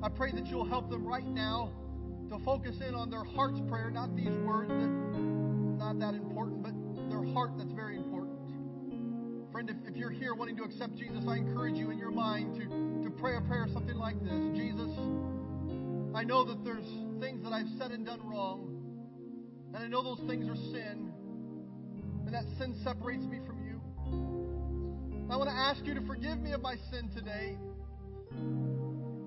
I 0.02 0.10
pray 0.10 0.32
that 0.32 0.48
you'll 0.48 0.64
help 0.64 0.90
them 0.90 1.06
right 1.06 1.28
now 1.28 1.72
to 2.30 2.40
focus 2.46 2.78
in 2.88 2.96
on 2.96 3.10
their 3.10 3.24
heart's 3.24 3.60
prayer, 3.68 3.92
not 3.92 4.16
these 4.16 4.34
words 4.46 4.70
that 4.70 4.90
not 5.78 6.00
that 6.00 6.14
important, 6.14 6.64
but 6.64 6.72
their 7.10 7.24
heart 7.34 7.58
important. 7.58 7.65
Friend, 9.56 9.70
if, 9.70 9.78
if 9.90 9.96
you're 9.96 10.10
here 10.10 10.36
wanting 10.36 10.58
to 10.58 10.64
accept 10.64 10.98
Jesus, 10.98 11.24
I 11.30 11.38
encourage 11.38 11.76
you 11.76 11.90
in 11.90 11.98
your 11.98 12.12
mind 12.12 12.56
to 12.60 12.66
to 13.06 13.10
pray 13.10 13.38
a 13.38 13.40
prayer 13.40 13.66
something 13.72 13.96
like 13.96 14.22
this 14.22 14.52
Jesus, 14.54 14.92
I 16.14 16.26
know 16.26 16.44
that 16.44 16.66
there's 16.66 16.84
things 17.22 17.42
that 17.42 17.54
I've 17.54 17.70
said 17.80 17.92
and 17.92 18.06
done 18.06 18.20
wrong, 18.28 18.68
and 19.74 19.82
I 19.82 19.88
know 19.88 20.04
those 20.04 20.20
things 20.28 20.50
are 20.50 20.58
sin, 20.58 21.10
and 22.26 22.34
that 22.34 22.44
sin 22.60 22.76
separates 22.84 23.24
me 23.24 23.40
from 23.48 23.64
you. 23.64 23.80
I 25.32 25.38
want 25.38 25.50
to 25.50 25.56
ask 25.56 25.86
you 25.86 25.94
to 25.94 26.02
forgive 26.02 26.38
me 26.38 26.52
of 26.52 26.62
my 26.62 26.76
sin 26.92 27.10
today. 27.16 27.58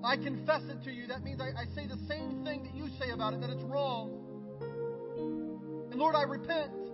I 0.03 0.15
confess 0.15 0.61
it 0.69 0.83
to 0.83 0.91
you. 0.91 1.07
That 1.07 1.23
means 1.23 1.41
I, 1.41 1.59
I 1.59 1.65
say 1.73 1.87
the 1.87 1.97
same 2.07 2.45
thing 2.45 2.65
that 2.65 2.75
you 2.75 2.87
say 2.99 3.09
about 3.09 3.33
it, 3.33 3.41
that 3.41 3.49
it's 3.49 3.63
wrong. 3.63 4.13
And 5.89 5.99
Lord, 5.99 6.13
I 6.13 6.21
repent. 6.21 6.88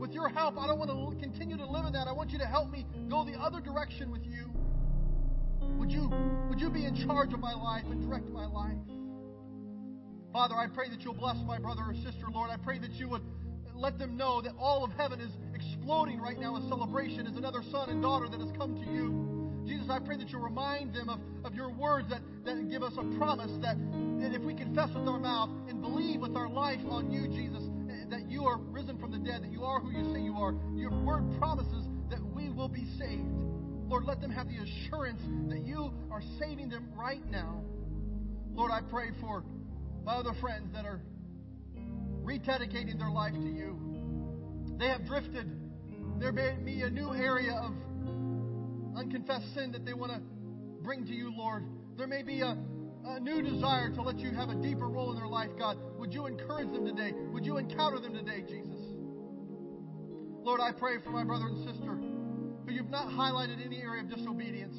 With 0.00 0.12
your 0.12 0.30
help, 0.30 0.56
I 0.58 0.66
don't 0.66 0.78
want 0.78 0.90
to 0.90 1.20
continue 1.20 1.58
to 1.58 1.66
live 1.66 1.84
in 1.84 1.92
that. 1.92 2.08
I 2.08 2.12
want 2.12 2.30
you 2.30 2.38
to 2.38 2.46
help 2.46 2.70
me 2.70 2.86
go 3.10 3.22
the 3.22 3.38
other 3.38 3.60
direction 3.60 4.10
with 4.10 4.24
you. 4.24 4.48
Would 5.78 5.92
you, 5.92 6.10
would 6.48 6.58
you 6.58 6.70
be 6.70 6.86
in 6.86 6.96
charge 7.06 7.34
of 7.34 7.40
my 7.40 7.52
life 7.52 7.84
and 7.84 8.00
direct 8.00 8.30
my 8.30 8.46
life? 8.46 8.78
Father, 10.32 10.54
I 10.54 10.68
pray 10.68 10.88
that 10.88 11.02
you'll 11.02 11.12
bless 11.12 11.36
my 11.44 11.58
brother 11.58 11.82
or 11.82 11.94
sister, 11.96 12.28
Lord. 12.32 12.48
I 12.48 12.56
pray 12.56 12.78
that 12.78 12.92
you 12.92 13.10
would 13.10 13.20
let 13.74 13.98
them 13.98 14.16
know 14.16 14.40
that 14.40 14.52
all 14.58 14.84
of 14.84 14.90
heaven 14.92 15.20
is 15.20 15.32
exploding 15.54 16.18
right 16.18 16.40
now 16.40 16.56
in 16.56 16.66
celebration 16.70 17.26
as 17.26 17.36
another 17.36 17.60
son 17.70 17.90
and 17.90 18.00
daughter 18.00 18.26
that 18.26 18.40
has 18.40 18.50
come 18.56 18.82
to 18.82 18.90
you. 18.90 19.66
Jesus, 19.68 19.88
I 19.90 19.98
pray 19.98 20.16
that 20.16 20.30
you'll 20.30 20.40
remind 20.40 20.94
them 20.94 21.10
of, 21.10 21.20
of 21.44 21.54
your 21.54 21.70
words 21.70 22.08
that, 22.08 22.22
that 22.46 22.70
give 22.70 22.82
us 22.82 22.94
a 22.96 23.04
promise 23.18 23.52
that, 23.60 23.76
that 24.20 24.32
if 24.32 24.40
we 24.40 24.54
confess 24.54 24.88
with 24.94 25.06
our 25.06 25.20
mouth 25.20 25.50
and 25.68 25.82
believe 25.82 26.22
with 26.22 26.36
our 26.36 26.48
life 26.48 26.80
on 26.88 27.12
you, 27.12 27.28
Jesus, 27.28 27.62
that 28.10 28.30
you 28.30 28.44
are 28.44 28.58
risen 28.58 28.98
from 28.98 29.12
the 29.12 29.18
dead, 29.18 29.42
that 29.42 29.52
you 29.52 29.64
are 29.64 29.80
who 29.80 29.90
you 29.90 30.12
say 30.12 30.20
you 30.20 30.34
are, 30.34 30.54
your 30.74 30.90
word 31.02 31.24
promises 31.38 31.86
that 32.10 32.20
we 32.34 32.48
will 32.50 32.68
be 32.68 32.84
saved. 32.98 33.26
Lord, 33.88 34.04
let 34.04 34.20
them 34.20 34.30
have 34.30 34.48
the 34.48 34.56
assurance 34.56 35.20
that 35.48 35.66
you 35.66 35.92
are 36.10 36.22
saving 36.38 36.68
them 36.68 36.88
right 36.96 37.24
now. 37.30 37.62
Lord, 38.54 38.70
I 38.72 38.80
pray 38.88 39.10
for 39.20 39.44
my 40.04 40.14
other 40.14 40.32
friends 40.40 40.72
that 40.74 40.84
are 40.84 41.00
rededicating 42.22 42.98
their 42.98 43.10
life 43.10 43.34
to 43.34 43.48
you. 43.48 43.78
They 44.78 44.86
have 44.86 45.06
drifted. 45.06 45.50
There 46.18 46.32
may 46.32 46.56
be 46.64 46.82
a 46.82 46.90
new 46.90 47.12
area 47.14 47.52
of 47.52 47.72
unconfessed 48.96 49.54
sin 49.54 49.72
that 49.72 49.84
they 49.84 49.94
want 49.94 50.12
to 50.12 50.20
bring 50.82 51.06
to 51.06 51.12
you, 51.12 51.32
Lord. 51.36 51.64
There 51.96 52.06
may 52.06 52.22
be 52.22 52.40
a, 52.40 52.56
a 53.10 53.20
new 53.20 53.42
desire 53.42 53.90
to 53.90 54.02
let 54.02 54.18
you 54.18 54.30
have 54.30 54.48
a 54.48 54.54
deeper 54.54 54.88
role 54.88 55.10
in 55.10 55.16
their 55.16 55.28
life, 55.28 55.50
God. 55.58 55.78
Would 55.98 56.14
you 56.14 56.26
encourage 56.26 56.72
them 56.72 56.86
today? 56.86 57.12
Would 57.32 57.44
you 57.44 57.58
encounter 57.58 57.98
them 57.98 58.14
today, 58.14 58.42
Jesus? 58.42 58.78
Lord, 60.42 60.60
I 60.60 60.72
pray 60.72 60.96
for 61.04 61.10
my 61.10 61.24
brother 61.24 61.46
and 61.46 61.58
sister 61.58 61.98
who 62.66 62.72
you've 62.72 62.90
not 62.90 63.08
highlighted 63.08 63.64
any 63.64 63.82
area 63.82 64.02
of 64.02 64.10
disobedience. 64.10 64.76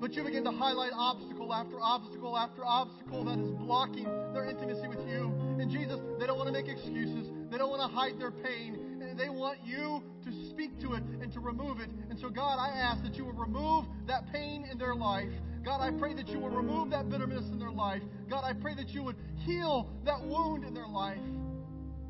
But 0.00 0.12
you 0.14 0.22
begin 0.22 0.44
to 0.44 0.50
highlight 0.50 0.92
obstacle 0.92 1.52
after 1.54 1.80
obstacle 1.80 2.36
after 2.36 2.64
obstacle 2.64 3.24
that 3.24 3.38
is 3.38 3.50
blocking 3.52 4.04
their 4.34 4.44
intimacy 4.44 4.86
with 4.86 5.00
you. 5.08 5.32
And 5.58 5.70
Jesus, 5.70 5.98
they 6.18 6.26
don't 6.26 6.36
want 6.36 6.48
to 6.48 6.52
make 6.52 6.68
excuses. 6.68 7.30
They 7.50 7.56
don't 7.56 7.70
want 7.70 7.80
to 7.80 7.96
hide 7.96 8.20
their 8.20 8.30
pain. 8.30 9.16
They 9.16 9.28
want 9.28 9.58
you 9.64 10.02
to 10.24 10.50
speak 10.50 10.80
to 10.80 10.94
it 10.94 11.02
and 11.22 11.32
to 11.32 11.40
remove 11.40 11.80
it. 11.80 11.88
And 12.10 12.18
so, 12.18 12.28
God, 12.28 12.58
I 12.58 12.68
ask 12.68 13.02
that 13.04 13.14
you 13.14 13.24
will 13.24 13.32
remove 13.32 13.86
that 14.06 14.30
pain 14.32 14.66
in 14.70 14.76
their 14.76 14.94
life. 14.94 15.30
God, 15.64 15.80
I 15.80 15.90
pray 15.98 16.12
that 16.14 16.28
you 16.28 16.38
would 16.40 16.52
remove 16.52 16.90
that 16.90 17.08
bitterness 17.08 17.46
in 17.50 17.58
their 17.58 17.70
life. 17.70 18.02
God, 18.28 18.44
I 18.44 18.52
pray 18.52 18.74
that 18.74 18.90
you 18.90 19.02
would 19.02 19.16
heal 19.46 19.90
that 20.04 20.22
wound 20.22 20.62
in 20.64 20.74
their 20.74 20.86
life. 20.86 21.18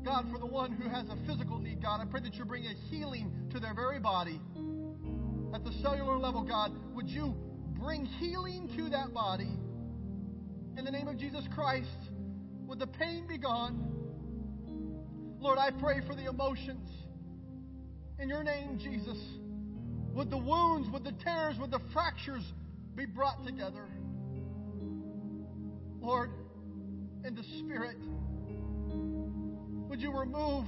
God, 0.03 0.27
for 0.31 0.37
the 0.37 0.45
one 0.45 0.73
who 0.73 0.89
has 0.89 1.07
a 1.09 1.17
physical 1.25 1.57
need, 1.57 1.81
God, 1.81 2.01
I 2.01 2.05
pray 2.05 2.19
that 2.21 2.35
you 2.35 2.43
bring 2.43 2.65
a 2.65 2.73
healing 2.89 3.31
to 3.51 3.59
their 3.59 3.73
very 3.73 3.99
body. 3.99 4.41
At 5.53 5.63
the 5.63 5.71
cellular 5.81 6.17
level, 6.17 6.43
God, 6.43 6.73
would 6.93 7.07
you 7.09 7.33
bring 7.79 8.05
healing 8.05 8.69
to 8.75 8.89
that 8.89 9.13
body? 9.13 9.57
In 10.77 10.83
the 10.83 10.91
name 10.91 11.07
of 11.07 11.17
Jesus 11.17 11.45
Christ, 11.55 11.87
would 12.67 12.79
the 12.79 12.87
pain 12.87 13.25
be 13.25 13.37
gone? 13.37 13.93
Lord, 15.39 15.57
I 15.57 15.71
pray 15.71 16.01
for 16.05 16.13
the 16.13 16.25
emotions. 16.25 16.89
In 18.19 18.27
your 18.27 18.43
name, 18.43 18.79
Jesus, 18.79 19.17
would 20.13 20.29
the 20.29 20.37
wounds, 20.37 20.89
would 20.91 21.03
the 21.03 21.13
tears, 21.23 21.55
would 21.59 21.71
the 21.71 21.81
fractures 21.93 22.43
be 22.95 23.05
brought 23.05 23.45
together? 23.45 23.87
Lord, 26.01 26.31
in 27.25 27.35
the 27.35 27.43
Spirit, 27.59 27.97
would 29.89 29.99
you 30.01 30.17
remove 30.17 30.65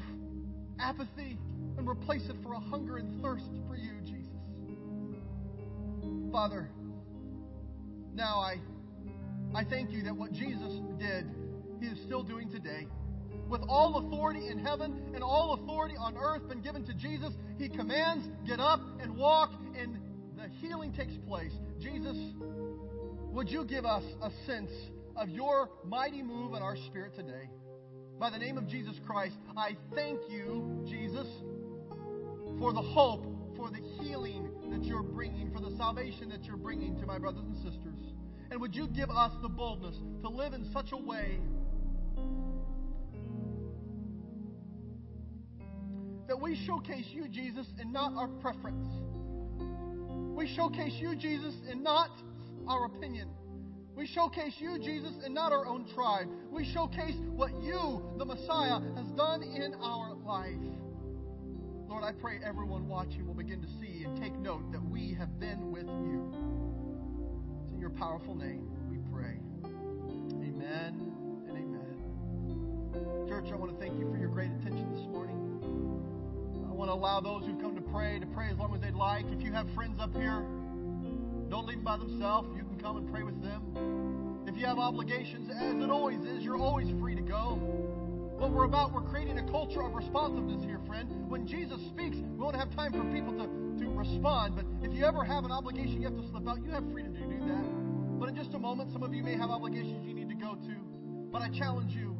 apathy 0.79 1.37
and 1.77 1.87
replace 1.87 2.23
it 2.27 2.35
for 2.43 2.53
a 2.53 2.59
hunger 2.59 2.97
and 2.97 3.21
thirst 3.21 3.45
for 3.67 3.75
you, 3.75 3.93
Jesus? 4.03 4.31
Father, 6.31 6.69
now 8.13 8.39
I, 8.39 8.55
I 9.55 9.63
thank 9.63 9.91
you 9.91 10.03
that 10.03 10.15
what 10.15 10.31
Jesus 10.33 10.73
did, 10.99 11.29
he 11.79 11.85
is 11.87 11.99
still 12.05 12.23
doing 12.23 12.49
today. 12.49 12.87
With 13.47 13.61
all 13.69 14.05
authority 14.05 14.47
in 14.47 14.59
heaven 14.59 15.11
and 15.13 15.23
all 15.23 15.53
authority 15.53 15.95
on 15.97 16.17
earth 16.17 16.47
been 16.49 16.61
given 16.61 16.83
to 16.85 16.93
Jesus, 16.93 17.31
he 17.57 17.69
commands, 17.69 18.27
get 18.45 18.59
up 18.59 18.81
and 18.99 19.15
walk, 19.15 19.51
and 19.79 19.99
the 20.35 20.49
healing 20.59 20.91
takes 20.91 21.13
place. 21.27 21.53
Jesus, 21.79 22.17
would 23.31 23.49
you 23.49 23.65
give 23.65 23.85
us 23.85 24.03
a 24.21 24.31
sense 24.45 24.71
of 25.15 25.29
your 25.29 25.69
mighty 25.85 26.23
move 26.23 26.53
in 26.53 26.61
our 26.61 26.75
spirit 26.75 27.15
today? 27.15 27.49
By 28.19 28.31
the 28.31 28.39
name 28.39 28.57
of 28.57 28.67
Jesus 28.67 28.95
Christ, 29.05 29.35
I 29.55 29.77
thank 29.93 30.19
you, 30.27 30.83
Jesus, 30.87 31.27
for 32.59 32.73
the 32.73 32.81
hope, 32.81 33.25
for 33.55 33.69
the 33.69 33.81
healing 34.01 34.49
that 34.71 34.83
you're 34.83 35.03
bringing, 35.03 35.51
for 35.51 35.59
the 35.59 35.75
salvation 35.77 36.29
that 36.29 36.43
you're 36.45 36.57
bringing 36.57 36.99
to 36.99 37.05
my 37.05 37.19
brothers 37.19 37.43
and 37.45 37.55
sisters. 37.57 38.13
And 38.49 38.59
would 38.59 38.75
you 38.75 38.87
give 38.87 39.09
us 39.11 39.31
the 39.43 39.49
boldness 39.49 39.95
to 40.21 40.29
live 40.29 40.53
in 40.53 40.71
such 40.73 40.87
a 40.93 40.97
way 40.97 41.39
that 46.27 46.39
we 46.41 46.59
showcase 46.65 47.05
you, 47.11 47.27
Jesus, 47.27 47.67
and 47.79 47.93
not 47.93 48.13
our 48.13 48.27
preference? 48.27 48.87
We 50.37 50.47
showcase 50.55 50.93
you, 50.99 51.15
Jesus, 51.15 51.55
and 51.67 51.83
not 51.83 52.11
our 52.67 52.85
opinion. 52.85 53.27
We 53.95 54.05
showcase 54.05 54.53
you, 54.59 54.77
Jesus, 54.77 55.13
and 55.25 55.33
not 55.33 55.51
our 55.51 55.65
own 55.65 55.91
tribe. 55.95 56.27
We 56.51 56.63
showcase 56.75 57.15
what 57.35 57.51
you, 57.63 58.03
the 58.19 58.25
Messiah, 58.25 58.79
has 58.95 59.07
done 59.17 59.41
in 59.41 59.73
our 59.81 60.13
life. 60.13 60.53
Lord, 61.89 62.03
I 62.03 62.11
pray 62.11 62.37
everyone 62.45 62.87
watching 62.87 63.25
will 63.25 63.33
begin 63.33 63.63
to 63.63 63.67
see 63.81 64.03
and 64.03 64.21
take 64.21 64.37
note 64.37 64.71
that 64.71 64.83
we 64.87 65.15
have 65.15 65.39
been 65.39 65.71
with 65.71 65.87
you. 65.87 66.31
It's 67.63 67.73
in 67.73 67.79
your 67.79 67.89
powerful 67.89 68.35
name 68.35 68.69
we 68.91 68.97
pray. 69.11 69.39
Amen 69.65 71.01
and 71.47 71.57
amen. 71.57 73.27
Church, 73.27 73.45
I 73.51 73.55
want 73.55 73.71
to 73.71 73.79
thank 73.79 73.97
you 73.97 74.07
for 74.11 74.19
your 74.19 74.29
great 74.29 74.51
attention 74.51 74.93
this 74.93 75.07
morning. 75.07 75.33
I 76.69 76.73
want 76.73 76.89
to 76.91 76.93
allow 76.93 77.21
those 77.21 77.43
who've 77.47 77.59
come 77.59 77.73
pray 77.91 78.19
to 78.19 78.25
pray 78.27 78.49
as 78.49 78.57
long 78.57 78.73
as 78.73 78.81
they'd 78.81 78.93
like. 78.93 79.25
If 79.31 79.41
you 79.41 79.51
have 79.53 79.67
friends 79.73 79.99
up 79.99 80.13
here, 80.13 80.43
don't 81.49 81.65
leave 81.65 81.77
them 81.77 81.83
by 81.83 81.97
themselves. 81.97 82.49
You 82.55 82.63
can 82.63 82.79
come 82.79 82.97
and 82.97 83.11
pray 83.11 83.23
with 83.23 83.41
them. 83.41 84.43
If 84.47 84.57
you 84.57 84.65
have 84.65 84.77
obligations, 84.77 85.49
as 85.49 85.81
it 85.81 85.89
always 85.89 86.19
is, 86.21 86.43
you're 86.43 86.57
always 86.57 86.87
free 86.99 87.15
to 87.15 87.21
go. 87.21 87.59
What 88.37 88.51
we're 88.51 88.65
about, 88.65 88.93
we're 88.93 89.01
creating 89.01 89.39
a 89.39 89.51
culture 89.51 89.81
of 89.81 89.95
responsiveness 89.95 90.63
here, 90.63 90.79
friend. 90.85 91.09
When 91.27 91.47
Jesus 91.47 91.81
speaks, 91.89 92.17
we 92.17 92.37
won't 92.37 92.55
have 92.55 92.73
time 92.75 92.93
for 92.93 93.03
people 93.11 93.33
to, 93.33 93.47
to 93.83 93.89
respond. 93.91 94.55
But 94.55 94.65
if 94.87 94.95
you 94.95 95.05
ever 95.05 95.23
have 95.23 95.43
an 95.43 95.51
obligation 95.51 96.01
you 96.01 96.07
have 96.07 96.15
to 96.15 96.29
slip 96.29 96.47
out, 96.47 96.63
you 96.63 96.71
have 96.71 96.83
freedom 96.91 97.13
to 97.15 97.25
do 97.25 97.39
that. 97.47 98.19
But 98.19 98.29
in 98.29 98.35
just 98.35 98.53
a 98.53 98.59
moment, 98.59 98.91
some 98.91 99.03
of 99.03 99.13
you 99.13 99.23
may 99.23 99.35
have 99.35 99.49
obligations 99.49 100.05
you 100.05 100.13
need 100.13 100.29
to 100.29 100.35
go 100.35 100.55
to. 100.55 100.75
But 101.31 101.41
I 101.41 101.49
challenge 101.49 101.93
you, 101.93 102.15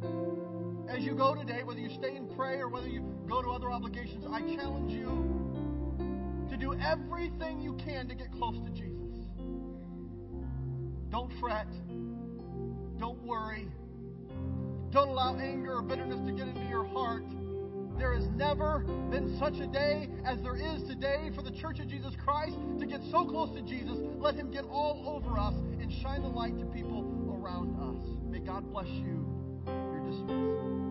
as 0.89 1.03
you 1.03 1.15
go 1.15 1.35
today, 1.35 1.63
whether 1.63 1.79
you 1.79 1.89
stay 1.89 2.15
and 2.15 2.35
pray 2.35 2.57
or 2.57 2.67
whether 2.67 2.87
you 2.87 3.01
go 3.27 3.41
to 3.41 3.49
other 3.49 3.69
obligations, 3.69 4.25
I 4.29 4.41
challenge 4.55 4.91
you 4.91 5.46
to 6.49 6.57
do 6.57 6.73
everything 6.73 7.61
you 7.61 7.73
can 7.83 8.07
to 8.07 8.15
get 8.15 8.31
close 8.31 8.55
to 8.65 8.69
Jesus. 8.71 8.97
Don't 11.09 11.31
fret. 11.39 11.67
Don't 12.99 13.21
worry. 13.23 13.67
Don't 14.91 15.09
allow 15.09 15.37
anger 15.37 15.75
or 15.75 15.81
bitterness 15.81 16.19
to 16.25 16.31
get 16.31 16.47
into 16.47 16.65
your 16.69 16.85
heart. 16.85 17.23
There 17.97 18.13
has 18.13 18.27
never 18.35 18.79
been 19.09 19.37
such 19.39 19.55
a 19.55 19.67
day 19.67 20.07
as 20.23 20.39
there 20.43 20.55
is 20.55 20.83
today 20.87 21.31
for 21.35 21.41
the 21.41 21.51
Church 21.51 21.79
of 21.79 21.87
Jesus 21.87 22.13
Christ 22.23 22.55
to 22.79 22.85
get 22.85 23.01
so 23.11 23.25
close 23.25 23.55
to 23.55 23.61
Jesus. 23.63 23.97
Let 24.19 24.35
Him 24.35 24.51
get 24.51 24.65
all 24.65 25.03
over 25.07 25.37
us 25.37 25.53
and 25.81 25.91
shine 26.01 26.21
the 26.21 26.27
light 26.27 26.57
to 26.59 26.65
people 26.65 27.03
around 27.41 27.75
us. 27.79 28.07
May 28.29 28.39
God 28.39 28.71
bless 28.71 28.87
you. 28.87 29.25
You're 29.65 30.09
dismissed. 30.09 30.86